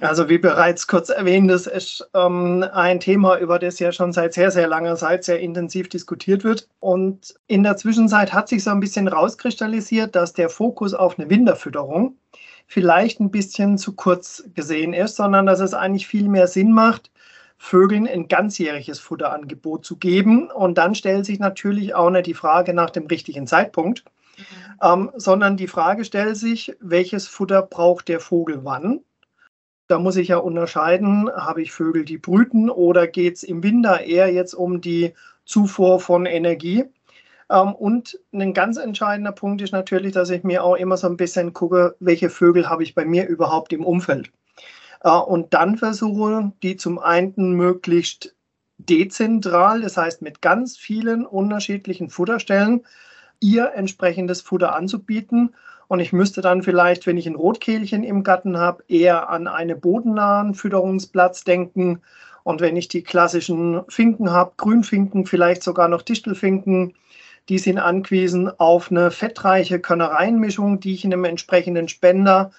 Also 0.00 0.28
wie 0.28 0.38
bereits 0.38 0.86
kurz 0.86 1.08
erwähnt, 1.08 1.50
das 1.50 1.66
ist 1.66 2.08
ähm, 2.14 2.64
ein 2.72 3.00
Thema, 3.00 3.38
über 3.38 3.58
das 3.58 3.78
ja 3.78 3.90
schon 3.90 4.12
seit 4.12 4.34
sehr, 4.34 4.50
sehr 4.50 4.68
langer 4.68 4.96
Zeit 4.96 5.24
sehr 5.24 5.40
intensiv 5.40 5.88
diskutiert 5.88 6.44
wird. 6.44 6.68
Und 6.80 7.34
in 7.46 7.62
der 7.62 7.76
Zwischenzeit 7.76 8.32
hat 8.32 8.48
sich 8.48 8.62
so 8.62 8.70
ein 8.70 8.80
bisschen 8.80 9.08
rauskristallisiert, 9.08 10.14
dass 10.14 10.32
der 10.32 10.50
Fokus 10.50 10.94
auf 10.94 11.18
eine 11.18 11.30
Winterfütterung 11.30 12.16
vielleicht 12.66 13.18
ein 13.18 13.30
bisschen 13.30 13.78
zu 13.78 13.94
kurz 13.94 14.44
gesehen 14.54 14.92
ist, 14.92 15.16
sondern 15.16 15.46
dass 15.46 15.60
es 15.60 15.74
eigentlich 15.74 16.06
viel 16.06 16.28
mehr 16.28 16.46
Sinn 16.46 16.70
macht, 16.70 17.10
Vögeln 17.56 18.06
ein 18.06 18.28
ganzjähriges 18.28 19.00
Futterangebot 19.00 19.84
zu 19.84 19.96
geben. 19.96 20.50
Und 20.50 20.78
dann 20.78 20.94
stellt 20.94 21.26
sich 21.26 21.40
natürlich 21.40 21.94
auch 21.94 22.10
nicht 22.10 22.26
die 22.26 22.34
Frage 22.34 22.72
nach 22.72 22.90
dem 22.90 23.06
richtigen 23.06 23.48
Zeitpunkt, 23.48 24.04
mhm. 24.36 24.42
ähm, 24.82 25.10
sondern 25.16 25.56
die 25.56 25.66
Frage 25.66 26.04
stellt 26.04 26.36
sich, 26.36 26.76
welches 26.78 27.26
Futter 27.26 27.62
braucht 27.62 28.06
der 28.06 28.20
Vogel 28.20 28.60
wann? 28.62 29.00
Da 29.88 29.98
muss 29.98 30.16
ich 30.16 30.28
ja 30.28 30.36
unterscheiden, 30.36 31.30
habe 31.34 31.62
ich 31.62 31.72
Vögel, 31.72 32.04
die 32.04 32.18
brüten 32.18 32.70
oder 32.70 33.06
geht 33.06 33.36
es 33.36 33.42
im 33.42 33.62
Winter 33.62 34.02
eher 34.02 34.32
jetzt 34.32 34.54
um 34.54 34.80
die 34.80 35.14
Zufuhr 35.46 35.98
von 35.98 36.26
Energie? 36.26 36.84
Ähm, 37.50 37.74
und 37.74 38.18
ein 38.32 38.52
ganz 38.52 38.76
entscheidender 38.76 39.32
Punkt 39.32 39.62
ist 39.62 39.72
natürlich, 39.72 40.12
dass 40.12 40.30
ich 40.30 40.44
mir 40.44 40.62
auch 40.62 40.76
immer 40.76 40.96
so 40.96 41.06
ein 41.06 41.16
bisschen 41.16 41.54
gucke, 41.54 41.96
welche 42.00 42.30
Vögel 42.30 42.68
habe 42.68 42.82
ich 42.82 42.94
bei 42.94 43.04
mir 43.04 43.26
überhaupt 43.26 43.72
im 43.72 43.84
Umfeld. 43.84 44.30
Äh, 45.02 45.10
und 45.10 45.54
dann 45.54 45.78
versuche, 45.78 46.52
die 46.62 46.76
zum 46.76 46.98
einen 46.98 47.54
möglichst 47.54 48.34
dezentral, 48.78 49.80
das 49.80 49.96
heißt 49.96 50.22
mit 50.22 50.42
ganz 50.42 50.76
vielen 50.76 51.26
unterschiedlichen 51.26 52.10
Futterstellen, 52.10 52.84
ihr 53.40 53.72
entsprechendes 53.74 54.42
Futter 54.42 54.74
anzubieten. 54.74 55.54
Und 55.88 56.00
ich 56.00 56.12
müsste 56.12 56.42
dann 56.42 56.62
vielleicht, 56.62 57.06
wenn 57.06 57.16
ich 57.16 57.26
ein 57.26 57.34
Rotkehlchen 57.34 58.04
im 58.04 58.22
Garten 58.22 58.58
habe, 58.58 58.84
eher 58.88 59.30
an 59.30 59.48
einen 59.48 59.80
bodennahen 59.80 60.54
Fütterungsplatz 60.54 61.44
denken. 61.44 62.02
Und 62.44 62.60
wenn 62.60 62.76
ich 62.76 62.88
die 62.88 63.02
klassischen 63.02 63.82
Finken 63.88 64.30
habe, 64.30 64.52
Grünfinken, 64.58 65.26
vielleicht 65.26 65.62
sogar 65.62 65.88
noch 65.88 66.02
Distelfinken, 66.02 66.94
die 67.48 67.58
sind 67.58 67.78
angewiesen 67.78 68.50
auf 68.58 68.90
eine 68.90 69.10
fettreiche 69.10 69.80
Körnereienmischung, 69.80 70.80
die 70.80 70.92
ich 70.92 71.04
in 71.04 71.12
einem 71.12 71.24
entsprechenden 71.24 71.88
Spender 71.88 72.50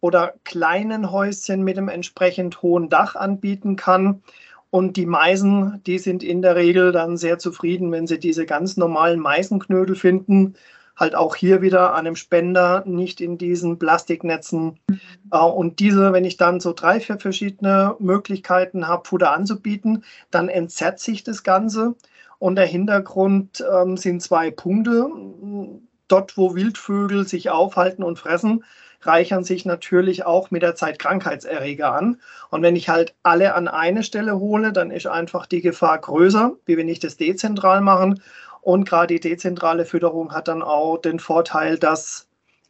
oder 0.00 0.34
kleinen 0.44 1.10
Häuschen 1.10 1.64
mit 1.64 1.76
einem 1.76 1.88
entsprechend 1.88 2.62
hohen 2.62 2.88
Dach 2.88 3.16
anbieten 3.16 3.74
kann. 3.74 4.22
Und 4.70 4.96
die 4.96 5.06
Meisen, 5.06 5.80
die 5.86 5.98
sind 5.98 6.22
in 6.22 6.42
der 6.42 6.54
Regel 6.54 6.92
dann 6.92 7.16
sehr 7.16 7.38
zufrieden, 7.38 7.90
wenn 7.90 8.06
sie 8.06 8.20
diese 8.20 8.46
ganz 8.46 8.76
normalen 8.76 9.18
Meisenknödel 9.18 9.96
finden, 9.96 10.54
halt 10.96 11.14
auch 11.14 11.36
hier 11.36 11.62
wieder 11.62 11.92
an 11.94 12.06
einem 12.06 12.16
Spender, 12.16 12.82
nicht 12.86 13.20
in 13.20 13.38
diesen 13.38 13.78
Plastiknetzen. 13.78 14.78
Mhm. 14.88 15.00
Äh, 15.30 15.38
und 15.38 15.78
diese, 15.78 16.12
wenn 16.12 16.24
ich 16.24 16.36
dann 16.36 16.60
so 16.60 16.72
drei, 16.72 17.00
vier 17.00 17.18
verschiedene 17.18 17.96
Möglichkeiten 17.98 18.88
habe, 18.88 19.08
Futter 19.08 19.32
anzubieten, 19.32 20.04
dann 20.30 20.48
entzerrt 20.48 20.98
sich 20.98 21.22
das 21.22 21.42
Ganze. 21.42 21.94
Und 22.38 22.56
der 22.56 22.66
Hintergrund 22.66 23.64
ähm, 23.72 23.96
sind 23.96 24.22
zwei 24.22 24.50
Punkte. 24.50 25.08
Dort, 26.08 26.36
wo 26.36 26.54
Wildvögel 26.54 27.26
sich 27.26 27.50
aufhalten 27.50 28.02
und 28.02 28.18
fressen, 28.18 28.62
reichern 29.00 29.44
sich 29.44 29.64
natürlich 29.64 30.24
auch 30.24 30.50
mit 30.50 30.62
der 30.62 30.74
Zeit 30.74 30.98
Krankheitserreger 30.98 31.92
an. 31.92 32.20
Und 32.50 32.62
wenn 32.62 32.76
ich 32.76 32.88
halt 32.88 33.14
alle 33.22 33.54
an 33.54 33.68
eine 33.68 34.02
Stelle 34.02 34.38
hole, 34.38 34.72
dann 34.72 34.90
ist 34.90 35.06
einfach 35.06 35.46
die 35.46 35.60
Gefahr 35.60 35.98
größer, 35.98 36.52
wie 36.66 36.76
wenn 36.76 36.88
ich 36.88 36.98
das 36.98 37.16
dezentral 37.16 37.80
machen. 37.80 38.20
Und 38.66 38.84
gerade 38.84 39.14
die 39.14 39.20
dezentrale 39.20 39.84
Fütterung 39.84 40.32
hat 40.32 40.48
dann 40.48 40.60
auch 40.60 40.96
den 40.96 41.20
Vorteil, 41.20 41.78
dass 41.78 42.26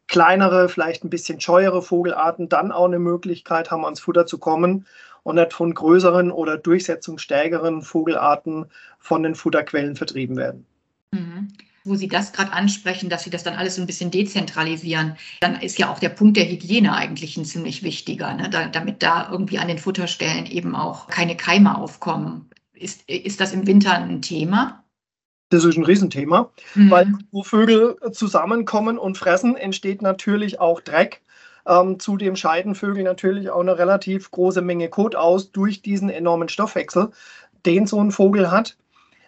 kleinere, 0.09 0.69
vielleicht 0.69 1.05
ein 1.05 1.09
bisschen 1.09 1.41
scheuere 1.41 1.81
Vogelarten 1.81 2.51
dann 2.51 2.71
auch 2.71 2.85
eine 2.85 2.99
Möglichkeit 2.99 3.71
haben, 3.71 3.87
ans 3.87 4.01
Futter 4.01 4.27
zu 4.27 4.37
kommen 4.37 4.85
und 5.23 5.37
nicht 5.37 5.55
von 5.55 5.73
größeren 5.73 6.31
oder 6.31 6.59
durchsetzungsstärkeren 6.59 7.81
Vogelarten 7.81 8.67
von 8.99 9.23
den 9.23 9.35
Futterquellen 9.35 9.97
vertrieben 9.97 10.37
werden. 10.37 10.67
Mhm 11.13 11.49
wo 11.89 11.95
Sie 11.95 12.09
das 12.09 12.33
gerade 12.33 12.53
ansprechen, 12.53 13.09
dass 13.11 13.23
Sie 13.23 13.31
das 13.31 13.45
dann 13.45 13.55
alles 13.55 13.77
so 13.77 13.81
ein 13.81 13.87
bisschen 13.87 14.11
dezentralisieren, 14.11 15.15
dann 15.39 15.61
ist 15.61 15.79
ja 15.79 15.89
auch 15.89 16.01
der 16.01 16.09
Punkt 16.09 16.37
der 16.37 16.51
Hygiene 16.51 16.93
eigentlich 16.93 17.37
ein 17.37 17.45
ziemlich 17.45 17.85
wichtiger, 17.85 18.35
ne? 18.35 18.51
da, 18.51 18.67
damit 18.67 19.05
da 19.05 19.29
irgendwie 19.31 19.61
an 19.61 19.69
den 19.69 19.79
Futterstellen 19.79 20.47
eben 20.47 20.75
auch 20.75 21.07
keine 21.07 21.37
Keime 21.37 21.79
aufkommen. 21.79 22.51
Ist, 22.75 23.09
ist 23.09 23.41
das 23.41 23.53
im 23.53 23.69
Winter 23.69 23.93
ein 23.93 24.21
Thema? 24.21 24.83
Das 25.49 25.65
ist 25.65 25.77
ein 25.77 25.85
Riesenthema, 25.85 26.51
mhm. 26.75 26.91
weil 26.91 27.13
wo 27.31 27.43
Vögel 27.43 27.97
zusammenkommen 28.13 28.99
und 28.99 29.17
fressen, 29.17 29.57
entsteht 29.57 30.03
natürlich 30.03 30.61
auch 30.61 30.81
Dreck. 30.81 31.23
Ähm, 31.67 31.99
zudem 31.99 32.37
scheiden 32.37 32.75
Vögel 32.75 33.03
natürlich 33.05 33.51
auch 33.51 33.61
eine 33.61 33.79
relativ 33.79 34.31
große 34.31 34.63
Menge 34.63 34.89
Kot 34.89 35.15
aus 35.15 35.53
durch 35.53 35.83
diesen 35.83 36.11
enormen 36.11 36.49
Stoffwechsel, 36.49 37.11
den 37.65 37.87
so 37.87 38.01
ein 38.01 38.13
Vogel 38.13 38.51
hat. 38.51 38.77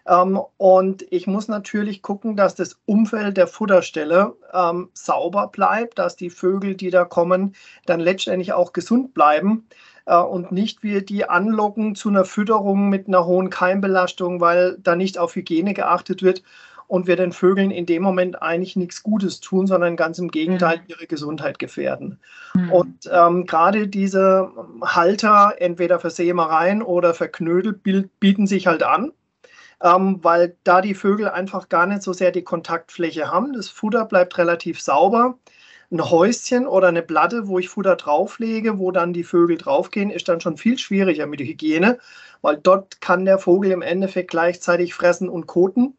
Ähm, 0.09 0.41
und 0.57 1.05
ich 1.11 1.27
muss 1.27 1.49
natürlich 1.49 2.03
gucken, 2.03 2.37
dass 2.37 2.55
das 2.55 2.81
Umfeld 2.87 3.37
der 3.37 3.47
Futterstelle 3.47 4.35
ähm, 4.53 4.89
sauber 4.95 5.49
bleibt, 5.49 5.99
dass 5.99 6.17
die 6.17 6.31
Vögel, 6.31 6.75
die 6.75 6.91
da 6.91 7.05
kommen, 7.05 7.55
dann 7.87 8.01
letztendlich 8.01 8.53
auch 8.53 8.73
gesund 8.73 9.15
bleiben 9.15 9.69
und 10.17 10.53
nicht 10.53 10.83
wir 10.83 11.05
die 11.05 11.29
anlocken 11.29 11.95
zu 11.95 12.09
einer 12.09 12.25
Fütterung 12.25 12.89
mit 12.89 13.09
einer 13.09 13.27
hohen 13.27 13.51
Keimbelastung, 13.51 14.41
weil 14.41 14.79
da 14.83 14.97
nicht 14.97 15.19
auf 15.19 15.35
Hygiene 15.35 15.75
geachtet 15.75 16.23
wird 16.23 16.43
und 16.87 17.07
wir 17.07 17.17
den 17.17 17.33
Vögeln 17.33 17.71
in 17.71 17.85
dem 17.85 18.03
Moment 18.03 18.41
eigentlich 18.41 18.75
nichts 18.75 19.03
Gutes 19.03 19.41
tun, 19.41 19.67
sondern 19.67 19.97
ganz 19.97 20.19
im 20.19 20.31
Gegenteil 20.31 20.79
mhm. 20.79 20.85
ihre 20.89 21.07
Gesundheit 21.07 21.59
gefährden. 21.59 22.19
Mhm. 22.55 22.73
Und 22.73 23.11
ähm, 23.13 23.45
gerade 23.47 23.89
diese 23.89 24.51
Halter, 24.83 25.57
entweder 25.59 26.01
für 26.01 26.11
Sämereien 26.11 26.83
oder 26.83 27.13
für 27.13 27.29
Knödel, 27.29 27.75
bieten 27.75 28.47
sich 28.47 28.67
halt 28.67 28.83
an 28.83 29.13
ähm, 29.83 30.19
weil 30.23 30.57
da 30.65 30.81
die 30.81 30.95
Vögel 30.95 31.29
einfach 31.29 31.69
gar 31.69 31.87
nicht 31.87 32.03
so 32.03 32.13
sehr 32.13 32.33
die 32.33 32.43
Kontaktfläche 32.43 33.31
haben. 33.31 33.53
Das 33.53 33.69
Futter 33.69 34.05
bleibt 34.05 34.39
relativ 34.39 34.81
sauber. 34.81 35.39
Ein 35.91 36.11
Häuschen 36.11 36.67
oder 36.67 36.89
eine 36.89 37.03
Platte, 37.03 37.49
wo 37.49 37.59
ich 37.59 37.71
Futter 37.71 37.97
drauflege, 37.97 38.79
wo 38.79 38.91
dann 38.91 39.15
die 39.15 39.25
Vögel 39.25 39.57
draufgehen, 39.57 40.11
ist 40.11 40.29
dann 40.29 40.41
schon 40.41 40.59
viel 40.59 40.77
schwieriger 40.79 41.27
mit 41.27 41.41
der 41.41 41.47
Hygiene, 41.47 41.99
weil 42.43 42.59
dort 42.59 43.01
kann 43.01 43.25
der 43.25 43.39
Vogel 43.39 43.71
im 43.71 43.81
Endeffekt 43.83 44.31
gleichzeitig 44.31 44.93
fressen 44.95 45.31
und 45.31 45.47
koten. 45.47 45.97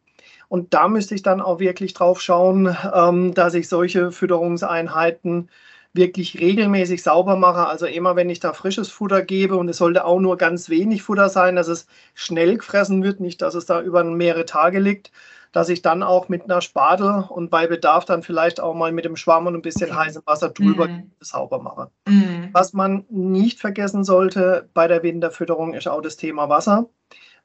Und 0.48 0.74
da 0.74 0.88
müsste 0.88 1.16
ich 1.16 1.24
dann 1.24 1.42
auch 1.42 1.60
wirklich 1.60 1.94
drauf 1.94 2.22
schauen, 2.22 2.76
ähm, 2.94 3.34
dass 3.34 3.54
ich 3.56 3.68
solche 3.70 4.12
Fütterungseinheiten 4.12 5.50
wirklich 5.94 6.40
regelmäßig 6.40 7.02
sauber 7.04 7.36
mache. 7.36 7.68
Also 7.68 7.86
immer, 7.88 8.16
wenn 8.16 8.30
ich 8.30 8.40
da 8.40 8.54
frisches 8.54 8.90
Futter 8.90 9.22
gebe 9.24 9.58
und 9.58 9.70
es 9.70 9.78
sollte 9.78 10.06
auch 10.06 10.20
nur 10.20 10.38
ganz 10.38 10.70
wenig 10.70 11.04
Futter 11.04 11.30
sein, 11.30 11.56
dass 11.56 11.68
es 11.68 11.88
schnell 12.14 12.58
gefressen 12.58 13.04
wird, 13.04 13.20
nicht, 13.20 13.42
dass 13.42 13.56
es 13.56 13.66
da 13.66 13.82
über 13.82 14.04
mehrere 14.04 14.46
Tage 14.46 14.80
liegt, 14.80 15.12
dass 15.52 15.70
ich 15.70 15.82
dann 15.82 16.04
auch 16.04 16.30
mit 16.30 16.44
einer 16.44 16.62
Spatel 16.62 17.26
und 17.30 17.50
bei 17.50 17.68
Bedarf 17.68 18.06
dann 18.06 18.24
vielleicht 18.24 18.60
auch 18.60 18.76
mal 18.76 18.92
mit 18.92 19.06
dem 19.06 19.16
Schwamm 19.16 19.48
und 19.48 19.56
ein 19.56 19.62
bisschen 19.62 19.96
heißem 19.96 20.24
Wasser 20.26 20.50
drüber 20.50 20.88
mhm. 20.88 21.12
sauber 21.20 21.60
mache. 21.60 21.90
Mhm. 22.08 22.50
Was 22.54 22.74
man 22.74 23.06
nicht 23.10 23.60
vergessen 23.60 24.04
sollte 24.04 24.70
bei 24.74 24.88
der 24.88 25.04
Winterfütterung 25.04 25.74
ist 25.74 25.88
auch 25.88 26.02
das 26.02 26.18
Thema 26.18 26.50
Wasser. 26.50 26.90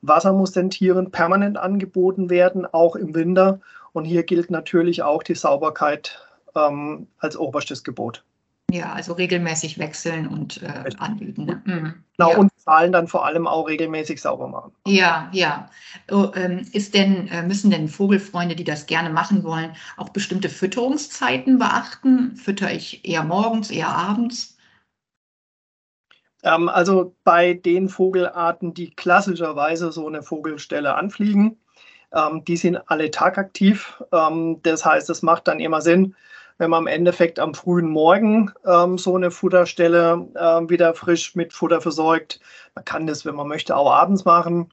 Wasser 0.02 0.32
muss 0.32 0.52
den 0.52 0.70
Tieren 0.70 1.10
permanent 1.10 1.56
angeboten 1.56 2.28
werden, 2.28 2.66
auch 2.66 2.96
im 2.96 3.14
Winter. 3.14 3.60
Und 3.92 4.04
hier 4.04 4.24
gilt 4.24 4.50
natürlich 4.50 5.02
auch 5.02 5.22
die 5.22 5.34
Sauberkeit 5.34 6.20
ähm, 6.54 7.06
als 7.18 7.36
oberstes 7.36 7.84
Gebot. 7.84 8.24
Ja, 8.70 8.92
also 8.92 9.12
regelmäßig 9.12 9.78
wechseln 9.78 10.26
und 10.26 10.62
äh, 10.62 10.90
anbieten. 10.98 11.44
Ne? 11.44 11.62
Mhm. 11.64 11.94
Genau, 12.16 12.30
ja. 12.30 12.38
und 12.38 12.50
Zahlen 12.56 12.92
dann 12.92 13.06
vor 13.06 13.24
allem 13.24 13.46
auch 13.46 13.68
regelmäßig 13.68 14.20
sauber 14.20 14.48
machen. 14.48 14.72
Ja, 14.86 15.28
ja. 15.32 15.70
Oh, 16.10 16.30
ähm, 16.34 16.66
ist 16.72 16.94
denn, 16.94 17.28
äh, 17.28 17.42
müssen 17.42 17.70
denn 17.70 17.88
Vogelfreunde, 17.88 18.56
die 18.56 18.64
das 18.64 18.86
gerne 18.86 19.10
machen 19.10 19.44
wollen, 19.44 19.76
auch 19.96 20.08
bestimmte 20.08 20.48
Fütterungszeiten 20.48 21.58
beachten? 21.58 22.36
Fütter 22.36 22.72
ich 22.72 23.06
eher 23.08 23.22
morgens, 23.22 23.70
eher 23.70 23.88
abends? 23.88 24.56
Ähm, 26.42 26.68
also 26.68 27.14
bei 27.24 27.54
den 27.54 27.88
Vogelarten, 27.88 28.74
die 28.74 28.90
klassischerweise 28.90 29.92
so 29.92 30.06
eine 30.06 30.22
Vogelstelle 30.22 30.94
anfliegen, 30.94 31.58
ähm, 32.12 32.44
die 32.44 32.56
sind 32.56 32.76
alle 32.90 33.10
tagaktiv. 33.10 34.02
Ähm, 34.12 34.60
das 34.62 34.84
heißt, 34.84 35.10
es 35.10 35.22
macht 35.22 35.48
dann 35.48 35.60
immer 35.60 35.80
Sinn, 35.80 36.14
wenn 36.58 36.70
man 36.70 36.82
im 36.82 36.86
Endeffekt 36.86 37.38
am 37.38 37.54
frühen 37.54 37.88
Morgen 37.88 38.52
ähm, 38.66 38.98
so 38.98 39.16
eine 39.16 39.30
Futterstelle 39.30 40.28
äh, 40.34 40.68
wieder 40.68 40.94
frisch 40.94 41.34
mit 41.34 41.52
Futter 41.52 41.80
versorgt. 41.80 42.40
Man 42.74 42.84
kann 42.84 43.06
das, 43.06 43.24
wenn 43.24 43.34
man 43.34 43.48
möchte, 43.48 43.76
auch 43.76 43.90
abends 43.90 44.24
machen. 44.24 44.70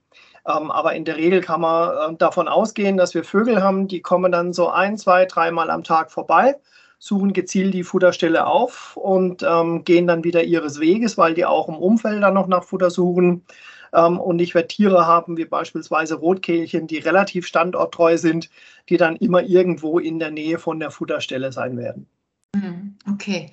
Ähm, 0.48 0.72
aber 0.72 0.94
in 0.96 1.06
der 1.06 1.18
Regel 1.18 1.42
kann 1.42 1.62
man 1.62 2.14
äh, 2.14 2.18
davon 2.18 2.48
ausgehen, 2.48 2.98
dass 2.98 3.14
wir 3.14 3.24
Vögel 3.24 3.62
haben, 3.62 3.88
die 3.88 4.02
kommen 4.02 4.32
dann 4.32 4.54
so 4.54 4.70
ein, 4.70 4.98
zwei, 4.98 5.26
dreimal 5.26 5.70
am 5.70 5.84
Tag 5.84 6.12
vorbei, 6.12 6.56
suchen 6.98 7.34
gezielt 7.34 7.74
die 7.74 7.84
Futterstelle 7.84 8.46
auf 8.48 8.98
und 8.98 9.44
ähm, 9.44 9.84
gehen 9.84 10.08
dann 10.08 10.24
wieder 10.24 10.44
ihres 10.44 10.80
Weges, 10.80 11.18
weil 11.18 11.34
die 11.34 11.46
auch 11.46 11.68
im 11.68 11.78
Umfeld 11.78 12.24
dann 12.24 12.34
noch 12.34 12.48
nach 12.48 12.64
Futter 12.64 12.90
suchen. 12.90 13.44
Ähm, 13.94 14.20
und 14.20 14.40
ich 14.40 14.56
werde 14.56 14.68
Tiere 14.68 15.06
haben, 15.06 15.38
wie 15.38 15.46
beispielsweise 15.46 16.16
Rotkehlchen, 16.16 16.88
die 16.88 16.98
relativ 16.98 17.46
standorttreu 17.46 18.18
sind, 18.18 18.50
die 18.90 18.98
dann 18.98 19.16
immer 19.18 19.44
irgendwo 19.44 20.00
in 20.00 20.20
der 20.20 20.32
Nähe 20.32 20.60
von 20.60 20.80
der 20.80 20.92
Futterstelle 20.92 21.52
sein 21.52 21.78
werden. 21.78 22.08
Hm, 22.56 22.96
okay. 23.10 23.52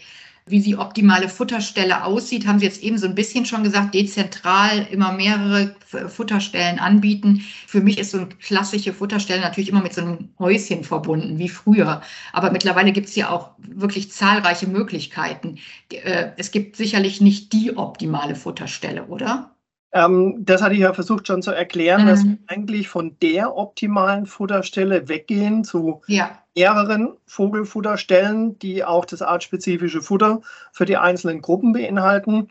Wie 0.51 0.61
die 0.61 0.77
optimale 0.77 1.29
Futterstelle 1.29 2.05
aussieht, 2.05 2.47
haben 2.47 2.59
Sie 2.59 2.65
jetzt 2.65 2.83
eben 2.83 2.97
so 2.97 3.07
ein 3.07 3.15
bisschen 3.15 3.45
schon 3.45 3.65
gesagt, 3.65 3.95
dezentral 3.95 4.87
immer 4.91 5.13
mehrere 5.13 5.75
Futterstellen 6.09 6.79
anbieten. 6.79 7.45
Für 7.67 7.83
mich 7.83 7.99
ist 7.99 8.13
so 8.13 8.19
eine 8.19 8.29
klassische 8.29 8.95
Futterstelle 8.95 9.43
natürlich 9.43 9.69
immer 9.69 9.83
mit 9.83 9.93
so 9.93 10.01
einem 10.01 10.31
Häuschen 10.39 10.85
verbunden, 10.85 11.39
wie 11.39 11.51
früher. 11.51 12.01
Aber 12.33 12.51
mittlerweile 12.51 12.93
gibt 12.93 13.09
es 13.09 13.15
ja 13.15 13.29
auch 13.29 13.51
wirklich 13.59 14.11
zahlreiche 14.11 14.67
Möglichkeiten. 14.67 15.59
Äh, 15.93 16.31
es 16.39 16.51
gibt 16.51 16.77
sicherlich 16.77 17.21
nicht 17.21 17.53
die 17.53 17.77
optimale 17.77 18.35
Futterstelle, 18.35 19.05
oder? 19.05 19.55
Ähm, 19.93 20.37
das 20.45 20.63
hatte 20.63 20.75
ich 20.75 20.81
ja 20.81 20.93
versucht 20.93 21.27
schon 21.27 21.43
zu 21.43 21.51
erklären, 21.51 22.05
mhm. 22.05 22.07
dass 22.09 22.25
wir 22.25 22.39
eigentlich 22.47 22.89
von 22.89 23.17
der 23.23 23.57
optimalen 23.57 24.27
Futterstelle 24.27 25.09
weggehen 25.09 25.65
zu 25.65 26.03
ja. 26.07 26.31
mehreren 26.55 27.17
Vogelfutterstellen, 27.27 28.59
die 28.59 28.85
auch 28.85 29.05
das 29.05 29.23
artspezifische 29.23 30.03
Futter 30.03 30.43
für 30.73 30.85
die 30.85 30.99
einzelnen 30.99 31.41
Gruppen 31.41 31.73
beinhalten. 31.73 32.49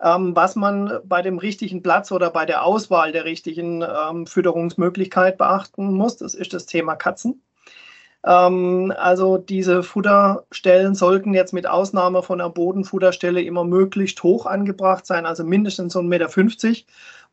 Ähm, 0.00 0.34
was 0.34 0.54
man 0.54 1.00
bei 1.04 1.22
dem 1.22 1.38
richtigen 1.38 1.82
Platz 1.82 2.12
oder 2.12 2.30
bei 2.30 2.46
der 2.46 2.64
Auswahl 2.64 3.12
der 3.12 3.24
richtigen 3.24 3.82
ähm, 3.82 4.26
Fütterungsmöglichkeit 4.26 5.36
beachten 5.38 5.92
muss, 5.92 6.16
das 6.16 6.34
ist 6.34 6.54
das 6.54 6.66
Thema 6.66 6.94
Katzen. 6.94 7.42
Ähm, 8.24 8.92
also 8.96 9.38
diese 9.38 9.82
Futterstellen 9.82 10.94
sollten 10.94 11.34
jetzt 11.34 11.52
mit 11.52 11.66
Ausnahme 11.66 12.22
von 12.22 12.40
einer 12.40 12.50
Bodenfutterstelle 12.50 13.42
immer 13.42 13.64
möglichst 13.64 14.22
hoch 14.22 14.46
angebracht 14.46 15.06
sein, 15.06 15.26
also 15.26 15.44
mindestens 15.44 15.92
so 15.92 16.00
1,50 16.00 16.04
Meter 16.68 16.84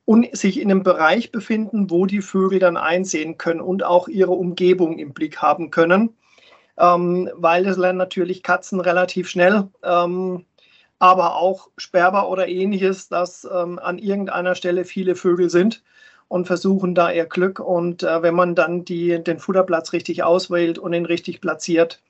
und 0.05 0.37
sich 0.37 0.59
in 0.59 0.69
einem 0.69 0.83
Bereich 0.83 1.31
befinden, 1.31 1.89
wo 1.89 2.05
die 2.05 2.21
Vögel 2.21 2.59
dann 2.59 2.77
einsehen 2.77 3.37
können 3.37 3.61
und 3.61 3.83
auch 3.83 4.07
ihre 4.07 4.33
Umgebung 4.33 4.99
im 4.99 5.13
Blick 5.13 5.41
haben 5.41 5.71
können, 5.71 6.15
ähm, 6.77 7.29
weil 7.35 7.63
das 7.63 7.77
lernen 7.77 7.97
natürlich 7.97 8.43
Katzen 8.43 8.79
relativ 8.79 9.29
schnell. 9.29 9.67
Ähm, 9.83 10.45
aber 10.99 11.35
auch 11.35 11.69
Sperber 11.77 12.29
oder 12.29 12.47
ähnliches, 12.47 13.09
dass 13.09 13.45
ähm, 13.51 13.79
an 13.79 13.97
irgendeiner 13.97 14.55
Stelle 14.55 14.85
viele 14.85 15.15
Vögel 15.15 15.49
sind 15.49 15.83
und 16.27 16.47
versuchen 16.47 16.95
da 16.95 17.11
ihr 17.11 17.25
Glück. 17.25 17.59
Und 17.59 18.03
äh, 18.03 18.21
wenn 18.21 18.35
man 18.35 18.55
dann 18.55 18.85
die, 18.85 19.23
den 19.23 19.39
Futterplatz 19.39 19.93
richtig 19.93 20.23
auswählt 20.23 20.77
und 20.77 20.93
ihn 20.93 21.05
richtig 21.05 21.41
platziert, 21.41 22.01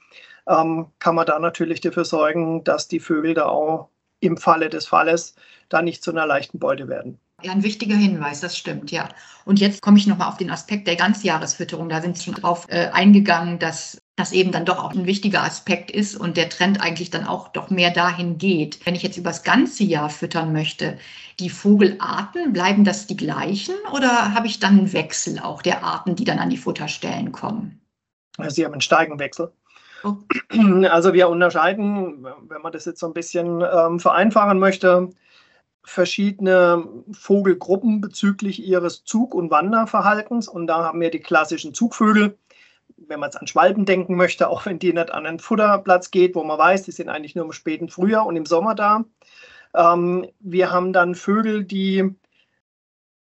ähm, 0.48 0.88
kann 1.00 1.16
man 1.16 1.26
da 1.26 1.40
natürlich 1.40 1.82
dafür 1.82 2.06
sorgen, 2.06 2.64
dass 2.64 2.88
die 2.88 3.00
Vögel 3.00 3.34
da 3.34 3.46
auch 3.48 3.90
im 4.20 4.38
Falle 4.38 4.70
des 4.70 4.88
Falles 4.88 5.36
da 5.70 5.82
nicht 5.82 6.04
zu 6.04 6.12
einer 6.12 6.26
leichten 6.26 6.60
Beute 6.60 6.88
werden. 6.88 7.20
Ja, 7.44 7.52
ein 7.52 7.64
wichtiger 7.64 7.96
Hinweis, 7.96 8.40
das 8.40 8.58
stimmt, 8.58 8.92
ja. 8.92 9.10
Und 9.44 9.60
jetzt 9.60 9.82
komme 9.82 9.98
ich 9.98 10.08
nochmal 10.08 10.30
auf 10.30 10.38
den 10.38 10.50
Aspekt 10.50 10.88
der 10.88 10.96
Ganzjahresfütterung. 10.96 11.90
Da 11.90 12.02
sind 12.02 12.18
Sie 12.18 12.24
schon 12.24 12.36
drauf 12.36 12.66
äh, 12.70 12.88
eingegangen, 12.88 13.60
dass 13.60 13.98
das 14.16 14.32
eben 14.32 14.54
dann 14.54 14.66
doch 14.66 14.82
auch 14.82 14.94
ein 14.94 15.06
wichtiger 15.06 15.44
Aspekt 15.44 15.92
ist 15.92 16.16
und 16.16 16.38
der 16.38 16.50
Trend 16.50 16.80
eigentlich 16.80 17.10
dann 17.10 17.28
auch 17.28 17.50
doch 17.50 17.70
mehr 17.70 17.92
dahin 17.92 18.38
geht. 18.38 18.86
Wenn 18.86 18.96
ich 18.96 19.04
jetzt 19.04 19.18
übers 19.18 19.44
ganze 19.44 19.84
Jahr 19.84 20.10
füttern 20.10 20.54
möchte, 20.54 20.98
die 21.40 21.50
Vogelarten, 21.50 22.54
bleiben 22.54 22.84
das 22.84 23.08
die 23.08 23.18
gleichen 23.18 23.76
oder 23.92 24.34
habe 24.34 24.48
ich 24.48 24.60
dann 24.60 24.78
einen 24.78 24.94
Wechsel 24.94 25.40
auch 25.40 25.62
der 25.62 25.84
Arten, 25.84 26.16
die 26.16 26.24
dann 26.24 26.40
an 26.40 26.50
die 26.50 26.58
Futterstellen 26.58 27.32
kommen? 27.32 27.82
Sie 28.48 28.66
haben 28.66 28.74
einen 28.74 28.82
steigenden 28.82 29.20
Wechsel. 29.20 29.52
Oh. 30.04 30.18
Also 30.90 31.14
wir 31.14 31.30
unterscheiden, 31.30 32.26
wenn 32.48 32.62
man 32.62 32.72
das 32.72 32.86
jetzt 32.86 33.00
so 33.00 33.08
ein 33.08 33.14
bisschen 33.14 33.62
ähm, 33.62 34.00
vereinfachen 34.00 34.60
möchte, 34.60 35.10
verschiedene 35.84 36.88
Vogelgruppen 37.12 38.02
bezüglich 38.02 38.64
ihres 38.64 39.04
Zug- 39.04 39.36
und 39.36 39.52
Wanderverhaltens. 39.52 40.48
Und 40.48 40.68
da 40.68 40.84
haben 40.84 41.00
wir 41.00 41.12
die 41.12 41.20
klassischen 41.20 41.74
Zugvögel, 41.74 42.38
wenn 42.98 43.20
man 43.20 43.30
es 43.30 43.36
an 43.36 43.48
Schwalben 43.48 43.86
denken 43.86 44.16
möchte, 44.16 44.50
auch 44.50 44.66
wenn 44.66 44.80
die 44.80 44.94
nicht 44.94 45.12
an 45.12 45.26
einen 45.26 45.40
Futterplatz 45.40 46.12
geht, 46.12 46.36
wo 46.36 46.44
man 46.44 46.58
weiß, 46.58 46.84
die 46.84 46.92
sind 46.92 47.10
eigentlich 47.10 47.36
nur 47.36 47.46
im 47.46 47.52
späten 47.52 47.90
Frühjahr 47.90 48.26
und 48.26 48.36
im 48.36 48.46
Sommer 48.46 48.76
da. 48.76 49.06
Ähm, 49.76 50.28
wir 50.40 50.72
haben 50.72 50.94
dann 50.94 51.16
Vögel, 51.16 51.64
die 51.64 52.16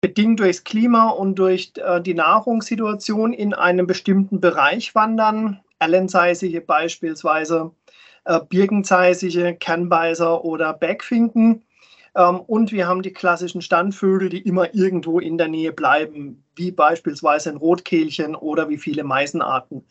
bedingt 0.02 0.40
durchs 0.40 0.64
Klima 0.64 1.10
und 1.10 1.36
durch 1.36 1.74
äh, 1.76 2.02
die 2.02 2.16
Nahrungssituation 2.16 3.34
in 3.34 3.54
einem 3.54 3.88
bestimmten 3.88 4.42
Bereich 4.42 4.96
wandern. 4.96 5.62
Erlenzeisige 5.80 6.62
beispielsweise, 6.62 7.72
äh, 8.26 8.40
Birkenzeisige, 8.50 9.56
Kernbeißer 9.56 10.44
oder 10.44 10.74
Bergfinken. 10.74 11.64
Ähm, 12.16 12.40
und 12.42 12.72
wir 12.72 12.88
haben 12.88 13.04
die 13.04 13.14
klassischen 13.14 13.62
Standvögel, 13.62 14.30
die 14.30 14.42
immer 14.42 14.74
irgendwo 14.74 15.20
in 15.20 15.38
der 15.38 15.48
Nähe 15.48 15.72
bleiben, 15.72 16.44
wie 16.56 16.72
beispielsweise 16.72 17.52
ein 17.52 17.58
Rotkehlchen 17.58 18.36
oder 18.36 18.70
wie 18.70 18.78
viele 18.78 19.04
Meisenarten. 19.04 19.86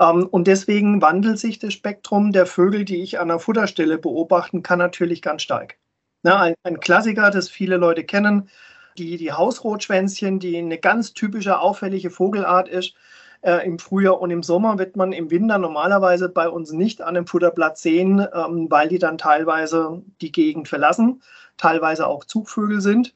Ähm, 0.00 0.26
und 0.30 0.46
deswegen 0.46 1.00
wandelt 1.00 1.38
sich 1.38 1.58
das 1.60 1.72
Spektrum 1.72 2.32
der 2.32 2.46
Vögel, 2.46 2.84
die 2.84 3.02
ich 3.02 3.20
an 3.20 3.28
der 3.28 3.38
Futterstelle 3.38 3.98
beobachten 3.98 4.62
kann, 4.62 4.80
natürlich 4.80 5.22
ganz 5.22 5.42
stark. 5.42 5.76
Ein, 6.24 6.80
Klassiker, 6.80 7.30
das 7.30 7.48
viele 7.48 7.76
Leute 7.76 8.04
kennen, 8.04 8.48
die, 8.96 9.16
die 9.16 9.32
Hausrotschwänzchen, 9.32 10.38
die 10.38 10.56
eine 10.56 10.78
ganz 10.78 11.12
typische 11.12 11.58
auffällige 11.58 12.10
Vogelart 12.10 12.68
ist. 12.68 12.94
Äh, 13.42 13.66
Im 13.66 13.78
Frühjahr 13.78 14.20
und 14.20 14.30
im 14.30 14.42
Sommer 14.42 14.78
wird 14.78 14.96
man 14.96 15.12
im 15.12 15.30
Winter 15.30 15.58
normalerweise 15.58 16.28
bei 16.30 16.48
uns 16.48 16.72
nicht 16.72 17.02
an 17.02 17.16
einem 17.16 17.26
Futterplatz 17.26 17.82
sehen, 17.82 18.26
ähm, 18.34 18.68
weil 18.70 18.88
die 18.88 18.98
dann 18.98 19.18
teilweise 19.18 20.02
die 20.22 20.32
Gegend 20.32 20.68
verlassen 20.68 21.20
teilweise 21.56 22.06
auch 22.06 22.24
Zugvögel 22.24 22.80
sind. 22.80 23.14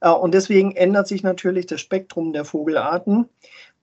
Äh, 0.00 0.10
und 0.10 0.34
deswegen 0.34 0.72
ändert 0.72 1.08
sich 1.08 1.22
natürlich 1.22 1.66
das 1.66 1.80
Spektrum 1.80 2.32
der 2.32 2.44
Vogelarten. 2.44 3.28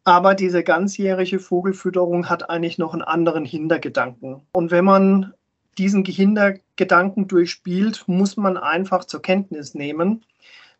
Aber 0.03 0.33
diese 0.33 0.63
ganzjährige 0.63 1.39
Vogelfütterung 1.39 2.27
hat 2.27 2.49
eigentlich 2.49 2.79
noch 2.79 2.93
einen 2.93 3.03
anderen 3.03 3.45
Hintergedanken. 3.45 4.41
Und 4.51 4.71
wenn 4.71 4.85
man 4.85 5.33
diesen 5.77 6.03
Hintergedanken 6.05 7.27
durchspielt, 7.27 8.03
muss 8.07 8.37
man 8.37 8.57
einfach 8.57 9.05
zur 9.05 9.21
Kenntnis 9.21 9.73
nehmen, 9.73 10.25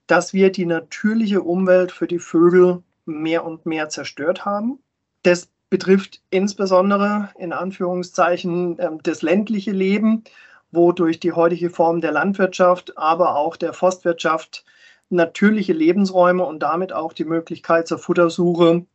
dass 0.07 0.33
wir 0.33 0.51
die 0.51 0.65
natürliche 0.65 1.41
Umwelt 1.41 1.91
für 1.91 2.07
die 2.07 2.19
Vögel 2.19 2.83
mehr 3.05 3.45
und 3.45 3.65
mehr 3.65 3.89
zerstört 3.89 4.45
haben. 4.45 4.79
Das 5.23 5.49
betrifft 5.69 6.21
insbesondere 6.29 7.29
in 7.37 7.53
Anführungszeichen 7.53 8.77
ähm, 8.79 8.99
das 9.03 9.21
ländliche 9.21 9.71
Leben 9.71 10.23
wo 10.71 10.91
durch 10.91 11.19
die 11.19 11.33
heutige 11.33 11.69
Form 11.69 12.01
der 12.01 12.11
Landwirtschaft, 12.11 12.97
aber 12.97 13.35
auch 13.35 13.57
der 13.57 13.73
Forstwirtschaft 13.73 14.65
natürliche 15.09 15.73
Lebensräume 15.73 16.45
und 16.45 16.59
damit 16.59 16.93
auch 16.93 17.13
die 17.13 17.25
Möglichkeit 17.25 17.87
zur 17.87 17.99
Futtersuche 17.99 18.85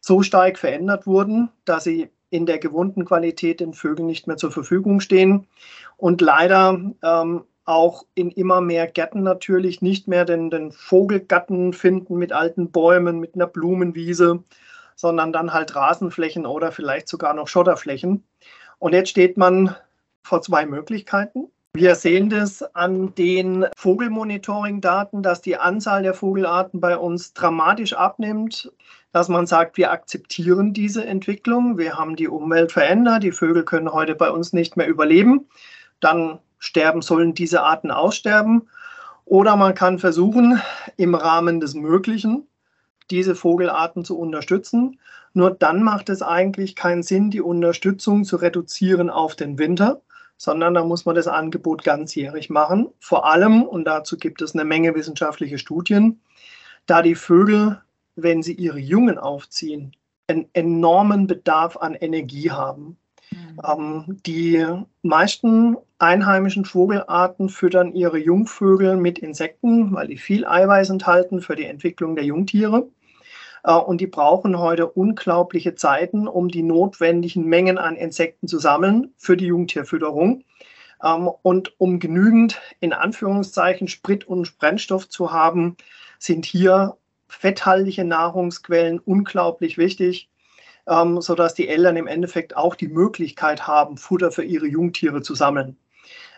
so 0.00 0.22
stark 0.22 0.58
verändert 0.58 1.06
wurden, 1.06 1.50
dass 1.64 1.84
sie 1.84 2.10
in 2.34 2.46
der 2.46 2.58
gewohnten 2.58 3.04
Qualität 3.04 3.60
den 3.60 3.74
Vögeln 3.74 4.06
nicht 4.06 4.26
mehr 4.26 4.36
zur 4.36 4.50
Verfügung 4.50 4.98
stehen 4.98 5.46
und 5.96 6.20
leider 6.20 6.80
ähm, 7.02 7.44
auch 7.64 8.04
in 8.16 8.32
immer 8.32 8.60
mehr 8.60 8.88
Gärten 8.88 9.22
natürlich 9.22 9.82
nicht 9.82 10.08
mehr 10.08 10.24
den, 10.24 10.50
den 10.50 10.72
Vogelgatten 10.72 11.72
finden 11.72 12.16
mit 12.16 12.32
alten 12.32 12.72
Bäumen, 12.72 13.20
mit 13.20 13.36
einer 13.36 13.46
Blumenwiese, 13.46 14.42
sondern 14.96 15.32
dann 15.32 15.52
halt 15.52 15.76
Rasenflächen 15.76 16.44
oder 16.44 16.72
vielleicht 16.72 17.06
sogar 17.06 17.34
noch 17.34 17.46
Schotterflächen. 17.46 18.24
Und 18.80 18.94
jetzt 18.94 19.10
steht 19.10 19.36
man 19.36 19.76
vor 20.24 20.42
zwei 20.42 20.66
Möglichkeiten. 20.66 21.52
Wir 21.72 21.94
sehen 21.94 22.30
das 22.30 22.62
an 22.74 23.14
den 23.14 23.66
Vogelmonitoring-Daten, 23.76 25.22
dass 25.22 25.40
die 25.40 25.56
Anzahl 25.56 26.02
der 26.02 26.14
Vogelarten 26.14 26.80
bei 26.80 26.96
uns 26.96 27.32
dramatisch 27.32 27.92
abnimmt, 27.94 28.72
dass 29.14 29.28
man 29.28 29.46
sagt, 29.46 29.76
wir 29.76 29.92
akzeptieren 29.92 30.72
diese 30.72 31.04
Entwicklung, 31.04 31.78
wir 31.78 31.96
haben 31.96 32.16
die 32.16 32.26
Umwelt 32.26 32.72
verändert, 32.72 33.22
die 33.22 33.30
Vögel 33.30 33.62
können 33.62 33.92
heute 33.92 34.16
bei 34.16 34.28
uns 34.28 34.52
nicht 34.52 34.76
mehr 34.76 34.88
überleben, 34.88 35.46
dann 36.00 36.40
sterben 36.58 37.00
sollen 37.00 37.32
diese 37.32 37.62
Arten 37.62 37.92
aussterben. 37.92 38.68
Oder 39.24 39.54
man 39.54 39.76
kann 39.76 40.00
versuchen, 40.00 40.60
im 40.96 41.14
Rahmen 41.14 41.60
des 41.60 41.74
Möglichen 41.74 42.48
diese 43.08 43.36
Vogelarten 43.36 44.04
zu 44.04 44.18
unterstützen. 44.18 44.98
Nur 45.32 45.52
dann 45.52 45.84
macht 45.84 46.08
es 46.08 46.20
eigentlich 46.20 46.74
keinen 46.74 47.04
Sinn, 47.04 47.30
die 47.30 47.40
Unterstützung 47.40 48.24
zu 48.24 48.34
reduzieren 48.34 49.10
auf 49.10 49.36
den 49.36 49.60
Winter, 49.60 50.02
sondern 50.38 50.74
da 50.74 50.82
muss 50.82 51.04
man 51.04 51.14
das 51.14 51.28
Angebot 51.28 51.84
ganzjährig 51.84 52.50
machen. 52.50 52.88
Vor 52.98 53.30
allem, 53.30 53.62
und 53.62 53.84
dazu 53.84 54.16
gibt 54.16 54.42
es 54.42 54.54
eine 54.54 54.64
Menge 54.64 54.96
wissenschaftliche 54.96 55.58
Studien, 55.58 56.20
da 56.86 57.00
die 57.00 57.14
Vögel, 57.14 57.80
wenn 58.16 58.42
sie 58.42 58.54
ihre 58.54 58.78
Jungen 58.78 59.18
aufziehen, 59.18 59.96
einen 60.26 60.46
enormen 60.52 61.26
Bedarf 61.26 61.76
an 61.76 61.94
Energie 61.94 62.50
haben. 62.50 62.96
Mhm. 63.30 63.60
Ähm, 63.66 64.20
die 64.26 64.64
meisten 65.02 65.76
einheimischen 65.98 66.64
Vogelarten 66.64 67.48
füttern 67.48 67.94
ihre 67.94 68.18
Jungvögel 68.18 68.96
mit 68.96 69.18
Insekten, 69.18 69.94
weil 69.94 70.08
die 70.08 70.18
viel 70.18 70.46
Eiweiß 70.46 70.90
enthalten 70.90 71.40
für 71.40 71.56
die 71.56 71.64
Entwicklung 71.64 72.16
der 72.16 72.24
Jungtiere. 72.24 72.88
Äh, 73.64 73.72
und 73.72 74.00
die 74.00 74.06
brauchen 74.06 74.58
heute 74.58 74.86
unglaubliche 74.88 75.74
Zeiten, 75.74 76.28
um 76.28 76.48
die 76.48 76.62
notwendigen 76.62 77.46
Mengen 77.46 77.78
an 77.78 77.96
Insekten 77.96 78.48
zu 78.48 78.58
sammeln 78.58 79.12
für 79.16 79.36
die 79.36 79.46
Jungtierfütterung. 79.46 80.44
Ähm, 81.02 81.30
und 81.42 81.78
um 81.78 81.98
genügend, 81.98 82.60
in 82.80 82.92
Anführungszeichen, 82.92 83.88
Sprit 83.88 84.24
und 84.24 84.58
Brennstoff 84.58 85.08
zu 85.08 85.32
haben, 85.32 85.76
sind 86.18 86.46
hier 86.46 86.96
fetthaltige 87.34 88.04
Nahrungsquellen 88.04 88.98
unglaublich 88.98 89.78
wichtig, 89.78 90.28
ähm, 90.86 91.20
sodass 91.20 91.54
die 91.54 91.68
Eltern 91.68 91.96
im 91.96 92.06
Endeffekt 92.06 92.56
auch 92.56 92.74
die 92.74 92.88
Möglichkeit 92.88 93.66
haben, 93.66 93.96
Futter 93.96 94.30
für 94.30 94.44
ihre 94.44 94.66
Jungtiere 94.66 95.22
zu 95.22 95.34
sammeln. 95.34 95.76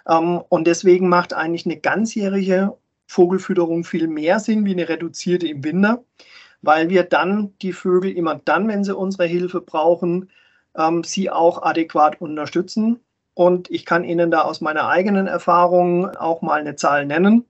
Ähm, 0.08 0.42
und 0.48 0.66
deswegen 0.66 1.08
macht 1.08 1.32
eigentlich 1.32 1.66
eine 1.66 1.78
ganzjährige 1.78 2.76
Vogelfütterung 3.06 3.84
viel 3.84 4.08
mehr 4.08 4.40
Sinn 4.40 4.64
wie 4.64 4.72
eine 4.72 4.88
reduzierte 4.88 5.46
im 5.46 5.62
Winter 5.64 6.02
weil 6.62 6.90
wir 6.90 7.04
dann 7.04 7.54
die 7.62 7.72
Vögel 7.72 8.12
immer 8.12 8.40
dann, 8.44 8.68
wenn 8.68 8.84
sie 8.84 8.96
unsere 8.96 9.26
Hilfe 9.26 9.60
brauchen, 9.60 10.30
ähm, 10.76 11.04
sie 11.04 11.30
auch 11.30 11.62
adäquat 11.62 12.20
unterstützen. 12.20 13.00
Und 13.34 13.70
ich 13.70 13.84
kann 13.84 14.04
Ihnen 14.04 14.30
da 14.30 14.42
aus 14.42 14.60
meiner 14.60 14.88
eigenen 14.88 15.26
Erfahrung 15.26 16.08
auch 16.16 16.42
mal 16.42 16.60
eine 16.60 16.76
Zahl 16.76 17.06
nennen. 17.06 17.44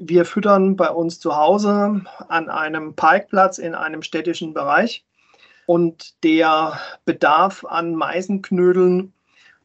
Wir 0.00 0.24
füttern 0.24 0.76
bei 0.76 0.88
uns 0.88 1.20
zu 1.20 1.36
Hause 1.36 2.02
an 2.28 2.48
einem 2.48 2.94
Parkplatz 2.94 3.58
in 3.58 3.74
einem 3.74 4.02
städtischen 4.02 4.54
Bereich. 4.54 5.04
Und 5.66 6.24
der 6.24 6.80
Bedarf 7.04 7.64
an 7.64 7.94
Meisenknödeln, 7.94 9.12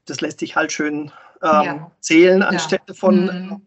das 0.05 0.21
lässt 0.21 0.39
sich 0.39 0.55
halt 0.55 0.71
schön 0.71 1.11
ähm, 1.41 1.63
ja. 1.63 1.91
zählen 1.99 2.43
anstelle 2.43 2.81
ja. 2.89 2.93
von 2.93 3.25
mhm. 3.25 3.61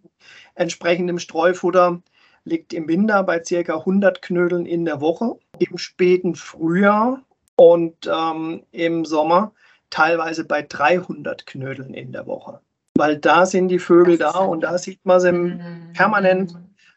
entsprechendem 0.54 1.18
Streufutter 1.18 2.00
liegt 2.44 2.72
im 2.72 2.87
Winter 2.87 3.22
bei 3.22 3.40
ca. 3.40 3.78
100 3.78 4.22
Knödeln 4.22 4.66
in 4.66 4.85
der 4.85 5.00
Woche, 5.00 5.37
im 5.59 5.78
späten 5.78 6.35
Frühjahr 6.35 7.22
und 7.57 8.09
ähm, 8.12 8.62
im 8.72 9.04
Sommer 9.04 9.52
teilweise 9.90 10.44
bei 10.44 10.62
300 10.62 11.46
Knödeln 11.46 11.94
in 11.94 12.12
der 12.12 12.26
Woche. 12.26 12.61
Weil 12.98 13.16
da 13.16 13.46
sind 13.46 13.68
die 13.68 13.78
Vögel 13.78 14.18
da 14.18 14.30
und 14.30 14.62
da 14.62 14.76
sieht 14.76 15.04
man 15.04 15.20
sie 15.20 15.32
mhm. 15.32 15.92
permanent 15.94 16.54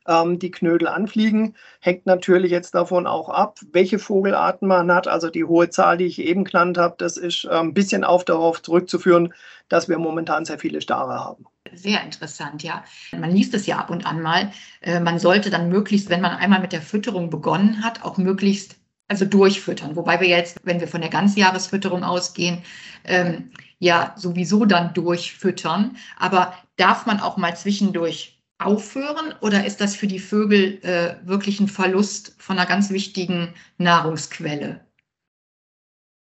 ähm, 0.07 0.39
die 0.39 0.51
Knödel 0.51 0.87
anfliegen. 0.87 1.55
Hängt 1.79 2.05
natürlich 2.05 2.51
jetzt 2.51 2.73
davon 2.73 3.07
auch 3.07 3.29
ab, 3.29 3.59
welche 3.71 3.99
Vogelarten 3.99 4.67
man 4.67 4.91
hat. 4.91 5.07
Also 5.07 5.29
die 5.29 5.43
hohe 5.43 5.69
Zahl, 5.69 5.97
die 5.97 6.05
ich 6.05 6.19
eben 6.19 6.43
genannt 6.43 6.77
habe, 6.77 6.95
das 6.97 7.17
ist 7.17 7.45
äh, 7.45 7.49
ein 7.49 7.73
bisschen 7.73 8.03
auch 8.03 8.23
darauf 8.23 8.61
zurückzuführen, 8.61 9.33
dass 9.69 9.89
wir 9.89 9.97
momentan 9.97 10.45
sehr 10.45 10.59
viele 10.59 10.81
Stare 10.81 11.13
haben. 11.13 11.45
Sehr 11.73 12.03
interessant, 12.03 12.63
ja. 12.63 12.83
Man 13.17 13.31
liest 13.31 13.53
es 13.53 13.65
ja 13.65 13.77
ab 13.77 13.89
und 13.89 14.05
an 14.05 14.21
mal. 14.21 14.51
Äh, 14.81 14.99
man 14.99 15.19
sollte 15.19 15.49
dann 15.49 15.69
möglichst, 15.69 16.09
wenn 16.09 16.21
man 16.21 16.31
einmal 16.31 16.59
mit 16.59 16.73
der 16.73 16.81
Fütterung 16.81 17.29
begonnen 17.29 17.83
hat, 17.83 18.03
auch 18.03 18.17
möglichst 18.17 18.75
also 19.07 19.25
durchfüttern. 19.25 19.95
Wobei 19.95 20.19
wir 20.19 20.27
jetzt, 20.27 20.57
wenn 20.63 20.79
wir 20.79 20.87
von 20.87 21.01
der 21.01 21.09
Ganzjahresfütterung 21.09 22.03
ausgehen, 22.03 22.63
ähm, 23.03 23.51
ja 23.81 24.13
sowieso 24.15 24.63
dann 24.65 24.93
durchfüttern. 24.93 25.97
Aber 26.17 26.53
darf 26.77 27.05
man 27.05 27.19
auch 27.19 27.35
mal 27.35 27.57
zwischendurch 27.57 28.39
aufhören 28.59 29.33
oder 29.41 29.65
ist 29.65 29.81
das 29.81 29.95
für 29.95 30.07
die 30.07 30.19
Vögel 30.19 30.79
äh, 30.83 31.15
wirklich 31.25 31.59
ein 31.59 31.67
Verlust 31.67 32.35
von 32.37 32.57
einer 32.57 32.67
ganz 32.67 32.91
wichtigen 32.91 33.55
Nahrungsquelle? 33.79 34.81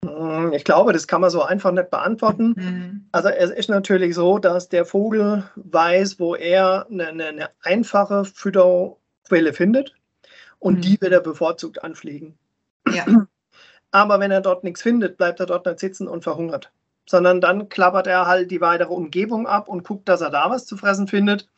Hm, 0.04 0.54
ich 0.54 0.64
glaube, 0.64 0.94
das 0.94 1.06
kann 1.06 1.20
man 1.20 1.28
so 1.28 1.42
einfach 1.42 1.72
nicht 1.72 1.90
beantworten. 1.90 2.54
Mhm. 2.56 3.08
Also 3.12 3.28
es 3.28 3.50
ist 3.50 3.68
natürlich 3.68 4.14
so, 4.14 4.38
dass 4.38 4.70
der 4.70 4.86
Vogel 4.86 5.44
weiß, 5.56 6.18
wo 6.18 6.34
er 6.34 6.86
eine, 6.90 7.08
eine, 7.08 7.26
eine 7.26 7.50
einfache 7.60 8.24
Fütterquelle 8.24 9.52
findet 9.52 9.94
und 10.58 10.76
mhm. 10.76 10.80
die 10.80 11.00
wird 11.02 11.12
er 11.12 11.20
bevorzugt 11.20 11.84
anfliegen. 11.84 12.38
Ja. 12.90 13.04
Aber 13.90 14.20
wenn 14.20 14.30
er 14.30 14.40
dort 14.40 14.64
nichts 14.64 14.80
findet, 14.80 15.18
bleibt 15.18 15.38
er 15.38 15.44
dort 15.44 15.66
nicht 15.66 15.80
sitzen 15.80 16.08
und 16.08 16.24
verhungert. 16.24 16.72
Sondern 17.08 17.40
dann 17.40 17.68
klappert 17.68 18.06
er 18.06 18.26
halt 18.26 18.50
die 18.50 18.60
weitere 18.60 18.92
Umgebung 18.92 19.46
ab 19.46 19.68
und 19.68 19.84
guckt, 19.84 20.08
dass 20.08 20.20
er 20.20 20.30
da 20.30 20.50
was 20.50 20.66
zu 20.66 20.76
fressen 20.76 21.08
findet. 21.08 21.48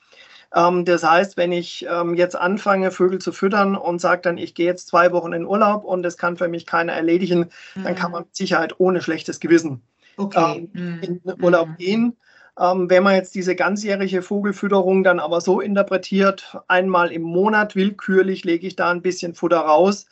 Ähm, 0.54 0.84
das 0.84 1.02
heißt, 1.02 1.36
wenn 1.36 1.52
ich 1.52 1.86
ähm, 1.90 2.14
jetzt 2.14 2.36
anfange, 2.36 2.90
Vögel 2.90 3.20
zu 3.20 3.32
füttern 3.32 3.76
und 3.76 4.00
sage 4.00 4.22
dann, 4.22 4.38
ich 4.38 4.54
gehe 4.54 4.66
jetzt 4.66 4.88
zwei 4.88 5.12
Wochen 5.12 5.32
in 5.32 5.46
Urlaub 5.46 5.84
und 5.84 6.02
das 6.02 6.16
kann 6.16 6.36
für 6.36 6.48
mich 6.48 6.66
keiner 6.66 6.92
erledigen, 6.92 7.50
mhm. 7.74 7.84
dann 7.84 7.94
kann 7.94 8.12
man 8.12 8.22
mit 8.22 8.36
Sicherheit 8.36 8.74
ohne 8.78 9.02
schlechtes 9.02 9.40
Gewissen 9.40 9.82
okay. 10.16 10.68
ähm, 10.74 11.00
in 11.02 11.22
den 11.22 11.42
Urlaub 11.42 11.68
mhm. 11.68 11.76
gehen. 11.76 12.16
Ähm, 12.58 12.88
wenn 12.88 13.02
man 13.02 13.16
jetzt 13.16 13.34
diese 13.34 13.56
ganzjährige 13.56 14.22
Vogelfütterung 14.22 15.02
dann 15.02 15.18
aber 15.18 15.40
so 15.40 15.60
interpretiert, 15.60 16.56
einmal 16.68 17.10
im 17.10 17.22
Monat 17.22 17.74
willkürlich 17.74 18.44
lege 18.44 18.66
ich 18.66 18.76
da 18.76 18.92
ein 18.92 19.02
bisschen 19.02 19.34
Futter 19.34 19.58
raus, 19.58 20.06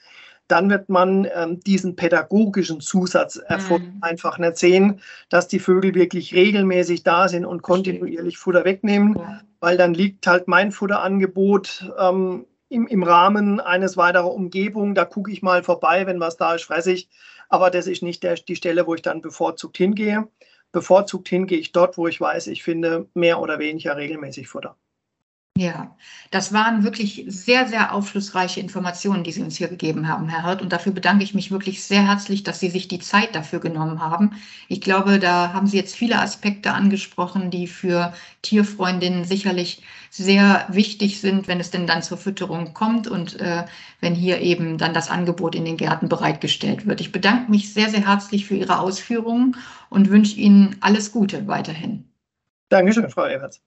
dann 0.52 0.68
wird 0.68 0.90
man 0.90 1.26
ähm, 1.34 1.60
diesen 1.60 1.96
pädagogischen 1.96 2.80
Zusatzerfolg 2.82 3.82
mhm. 3.82 3.98
einfach 4.02 4.36
nicht 4.36 4.58
sehen, 4.58 5.00
dass 5.30 5.48
die 5.48 5.58
Vögel 5.58 5.94
wirklich 5.94 6.34
regelmäßig 6.34 7.04
da 7.04 7.26
sind 7.28 7.46
und 7.46 7.62
kontinuierlich 7.62 8.36
Futter 8.36 8.66
wegnehmen, 8.66 9.16
ja. 9.16 9.40
weil 9.60 9.78
dann 9.78 9.94
liegt 9.94 10.26
halt 10.26 10.48
mein 10.48 10.70
Futterangebot 10.70 11.90
ähm, 11.98 12.44
im, 12.68 12.86
im 12.86 13.02
Rahmen 13.02 13.60
eines 13.60 13.96
weiteren 13.96 14.30
Umgebung. 14.30 14.94
Da 14.94 15.06
gucke 15.06 15.32
ich 15.32 15.40
mal 15.40 15.62
vorbei, 15.62 16.06
wenn 16.06 16.20
was 16.20 16.36
da 16.36 16.54
ist, 16.54 16.64
fresse 16.64 16.92
ich. 16.92 17.08
Aber 17.48 17.70
das 17.70 17.86
ist 17.86 18.02
nicht 18.02 18.22
der, 18.22 18.34
die 18.34 18.56
Stelle, 18.56 18.86
wo 18.86 18.94
ich 18.94 19.02
dann 19.02 19.22
bevorzugt 19.22 19.78
hingehe. 19.78 20.28
Bevorzugt 20.70 21.30
hingehe 21.30 21.58
ich 21.58 21.72
dort, 21.72 21.96
wo 21.96 22.08
ich 22.08 22.20
weiß, 22.20 22.48
ich 22.48 22.62
finde 22.62 23.06
mehr 23.14 23.40
oder 23.40 23.58
weniger 23.58 23.96
regelmäßig 23.96 24.48
Futter. 24.48 24.76
Ja, 25.58 25.94
das 26.30 26.54
waren 26.54 26.82
wirklich 26.82 27.24
sehr, 27.28 27.68
sehr 27.68 27.92
aufschlussreiche 27.92 28.58
Informationen, 28.58 29.22
die 29.22 29.32
Sie 29.32 29.42
uns 29.42 29.58
hier 29.58 29.68
gegeben 29.68 30.08
haben, 30.08 30.28
Herr 30.30 30.46
Hirt. 30.46 30.62
Und 30.62 30.72
dafür 30.72 30.92
bedanke 30.92 31.24
ich 31.24 31.34
mich 31.34 31.50
wirklich 31.50 31.84
sehr 31.84 32.06
herzlich, 32.06 32.42
dass 32.42 32.58
Sie 32.58 32.70
sich 32.70 32.88
die 32.88 33.00
Zeit 33.00 33.34
dafür 33.34 33.60
genommen 33.60 34.00
haben. 34.00 34.32
Ich 34.68 34.80
glaube, 34.80 35.18
da 35.18 35.52
haben 35.52 35.66
Sie 35.66 35.76
jetzt 35.76 35.94
viele 35.94 36.18
Aspekte 36.20 36.72
angesprochen, 36.72 37.50
die 37.50 37.66
für 37.66 38.14
Tierfreundinnen 38.40 39.24
sicherlich 39.24 39.82
sehr 40.08 40.66
wichtig 40.70 41.20
sind, 41.20 41.48
wenn 41.48 41.60
es 41.60 41.70
denn 41.70 41.86
dann 41.86 42.02
zur 42.02 42.16
Fütterung 42.16 42.72
kommt 42.72 43.06
und 43.06 43.38
äh, 43.38 43.66
wenn 44.00 44.14
hier 44.14 44.40
eben 44.40 44.78
dann 44.78 44.94
das 44.94 45.10
Angebot 45.10 45.54
in 45.54 45.66
den 45.66 45.76
Gärten 45.76 46.08
bereitgestellt 46.08 46.86
wird. 46.86 47.02
Ich 47.02 47.12
bedanke 47.12 47.50
mich 47.50 47.74
sehr, 47.74 47.90
sehr 47.90 48.06
herzlich 48.06 48.46
für 48.46 48.54
Ihre 48.54 48.78
Ausführungen 48.78 49.56
und 49.90 50.08
wünsche 50.08 50.36
Ihnen 50.36 50.76
alles 50.80 51.12
Gute 51.12 51.46
weiterhin. 51.46 52.10
Dankeschön, 52.70 53.10
Frau 53.10 53.26
Eberts 53.26 53.60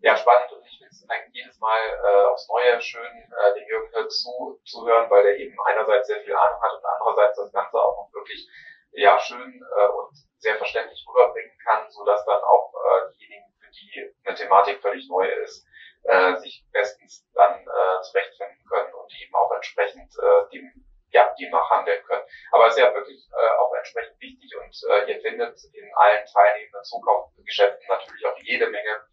ja, 0.00 0.16
spannend 0.16 0.52
und 0.52 0.64
ich 0.64 0.78
finde 0.78 0.90
es 0.90 1.08
eigentlich 1.08 1.34
jedes 1.34 1.58
Mal 1.58 1.80
äh, 1.80 2.24
aufs 2.26 2.48
Neue 2.48 2.80
schön, 2.80 3.02
äh, 3.04 3.54
dem 3.54 3.68
Jürgen 3.68 4.08
zu, 4.08 4.60
zu 4.64 4.86
hören, 4.86 5.10
weil 5.10 5.26
er 5.26 5.36
eben 5.36 5.56
einerseits 5.64 6.06
sehr 6.06 6.20
viel 6.20 6.34
Ahnung 6.34 6.62
hat 6.62 6.72
und 6.72 6.84
andererseits 6.84 7.38
das 7.38 7.52
Ganze 7.52 7.78
auch 7.78 7.96
noch 7.96 8.12
wirklich 8.12 8.48
ja, 8.92 9.18
schön 9.18 9.60
äh, 9.76 9.88
und 9.88 10.16
sehr 10.38 10.56
verständlich 10.56 11.04
rüberbringen 11.08 11.58
kann, 11.64 11.90
so 11.90 12.04
dass 12.04 12.24
dann 12.24 12.42
auch 12.42 12.72
äh, 12.74 13.12
diejenigen, 13.18 13.52
für 13.58 13.70
die 13.70 14.14
eine 14.24 14.36
Thematik 14.36 14.80
völlig 14.80 15.08
neu 15.08 15.26
ist, 15.42 15.66
äh, 16.04 16.36
sich 16.36 16.64
bestens 16.72 17.26
dann 17.34 17.60
äh, 17.60 18.02
zurechtfinden 18.02 18.64
können 18.68 18.94
und 18.94 19.12
eben 19.20 19.34
auch 19.34 19.50
entsprechend 19.52 20.12
äh, 20.22 20.50
dem 20.52 20.84
ja, 21.10 21.34
die 21.38 21.48
noch 21.48 21.70
handeln 21.70 22.04
können. 22.04 22.24
Aber 22.52 22.66
es 22.66 22.74
ist 22.74 22.80
ja 22.80 22.94
wirklich 22.94 23.18
äh, 23.32 23.56
auch 23.56 23.72
entsprechend 23.74 24.20
wichtig 24.20 24.54
und 24.56 24.76
äh, 24.90 25.10
ihr 25.10 25.20
findet 25.22 25.58
in 25.72 25.90
allen 25.96 26.26
teilnehmenden 26.26 26.84
Zukaufgeschäften 26.84 27.86
natürlich 27.88 28.26
auch 28.26 28.36
jede 28.38 28.68
Menge 28.68 29.06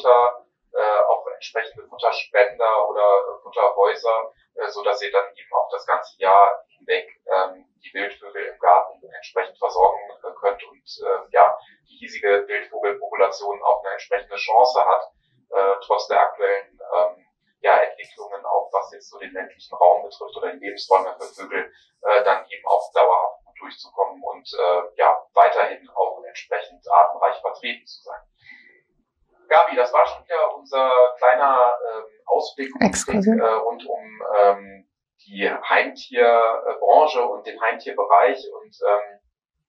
Futter, 0.00 0.46
äh, 0.72 1.00
auch 1.08 1.26
entsprechende 1.34 1.86
Futterspender 1.88 2.88
oder 2.88 3.38
Futterhäuser, 3.42 4.32
äh, 4.54 4.68
so 4.68 4.82
dass 4.82 5.02
ihr 5.02 5.12
dann 5.12 5.34
eben 5.34 5.52
auch 5.52 5.68
das 5.70 5.86
ganze 5.86 6.18
Jahr 6.18 6.64
hinweg 6.68 7.08
ähm, 7.26 7.66
die 7.82 7.92
Wildvögel 7.92 8.44
im 8.46 8.58
Garten 8.58 9.02
entsprechend 9.14 9.58
versorgen 9.58 9.98
äh, 10.24 10.32
könnt 10.40 10.62
und 10.64 10.84
äh, 11.04 11.32
ja 11.32 11.58
die 11.88 11.96
hiesige 11.96 12.46
Wildvogelpopulation 12.46 13.62
auch 13.62 13.82
eine 13.82 13.92
entsprechende 13.92 14.36
Chance 14.36 14.84
hat, 14.84 15.02
äh, 15.50 15.74
trotz 15.84 16.08
der 16.08 16.20
aktuellen 16.20 16.80
ähm, 16.96 17.26
ja, 17.62 17.76
Entwicklungen, 17.78 18.44
auch 18.46 18.70
was 18.72 18.92
jetzt 18.92 19.10
so 19.10 19.18
den 19.18 19.32
ländlichen 19.32 19.74
Raum 19.74 20.02
betrifft 20.04 20.36
oder 20.36 20.52
die 20.52 20.64
Lebensräume 20.64 21.14
für 21.18 21.42
Vögel, 21.42 21.72
äh, 22.02 22.24
dann 22.24 22.46
eben 22.48 22.66
auch 22.66 22.90
dauerhaft 22.94 23.40
durchzukommen 23.58 24.22
und 24.22 24.48
äh, 24.54 24.82
ja 24.96 25.26
weiterhin 25.34 25.86
auch 25.90 26.22
entsprechend 26.24 26.82
artenreich 26.90 27.38
vertreten 27.42 27.86
zu 27.86 28.02
sein. 28.02 28.29
Gabi, 29.50 29.76
das 29.76 29.92
war 29.92 30.06
schon 30.06 30.24
wieder 30.24 30.56
unser 30.56 30.90
kleiner 31.18 31.74
ähm, 31.92 32.04
Ausblick 32.26 32.70
äh, 32.80 33.52
rund 33.64 33.84
um 33.84 34.22
ähm, 34.40 34.88
die 35.26 35.50
Heimtierbranche 35.50 37.22
und 37.22 37.46
den 37.46 37.60
Heimtierbereich. 37.60 38.38
Und 38.62 38.78
ähm, 38.88 39.20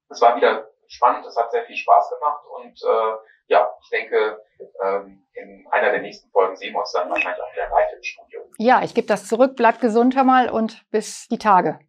es 0.10 0.22
war 0.22 0.36
wieder 0.36 0.70
spannend, 0.88 1.26
es 1.26 1.36
hat 1.36 1.52
sehr 1.52 1.66
viel 1.66 1.76
Spaß 1.76 2.12
gemacht 2.12 2.46
und 2.46 2.80
äh, 2.84 3.18
ja, 3.48 3.70
ich 3.82 3.90
denke, 3.90 4.42
ähm, 4.84 5.26
in 5.34 5.68
einer 5.72 5.92
der 5.92 6.02
nächsten 6.02 6.30
Folgen 6.32 6.56
sehen 6.56 6.74
wir 6.74 6.80
uns 6.80 6.92
dann 6.92 7.10
wahrscheinlich 7.10 7.42
auch 7.42 7.52
wieder 7.54 7.70
live 7.70 7.94
im 7.94 8.04
Studio. 8.04 8.42
Ja, 8.58 8.84
ich 8.84 8.94
gebe 8.94 9.08
das 9.08 9.28
zurück, 9.28 9.56
bleibt 9.56 9.82
gesund 9.82 10.16
einmal 10.18 10.50
und 10.50 10.90
bis 10.92 11.28
die 11.28 11.38
Tage. 11.38 11.80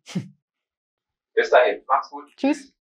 Bis 1.35 1.51
dahin, 1.51 1.85
mach's 1.87 2.11
gut. 2.11 2.25
Tschüss. 2.37 2.75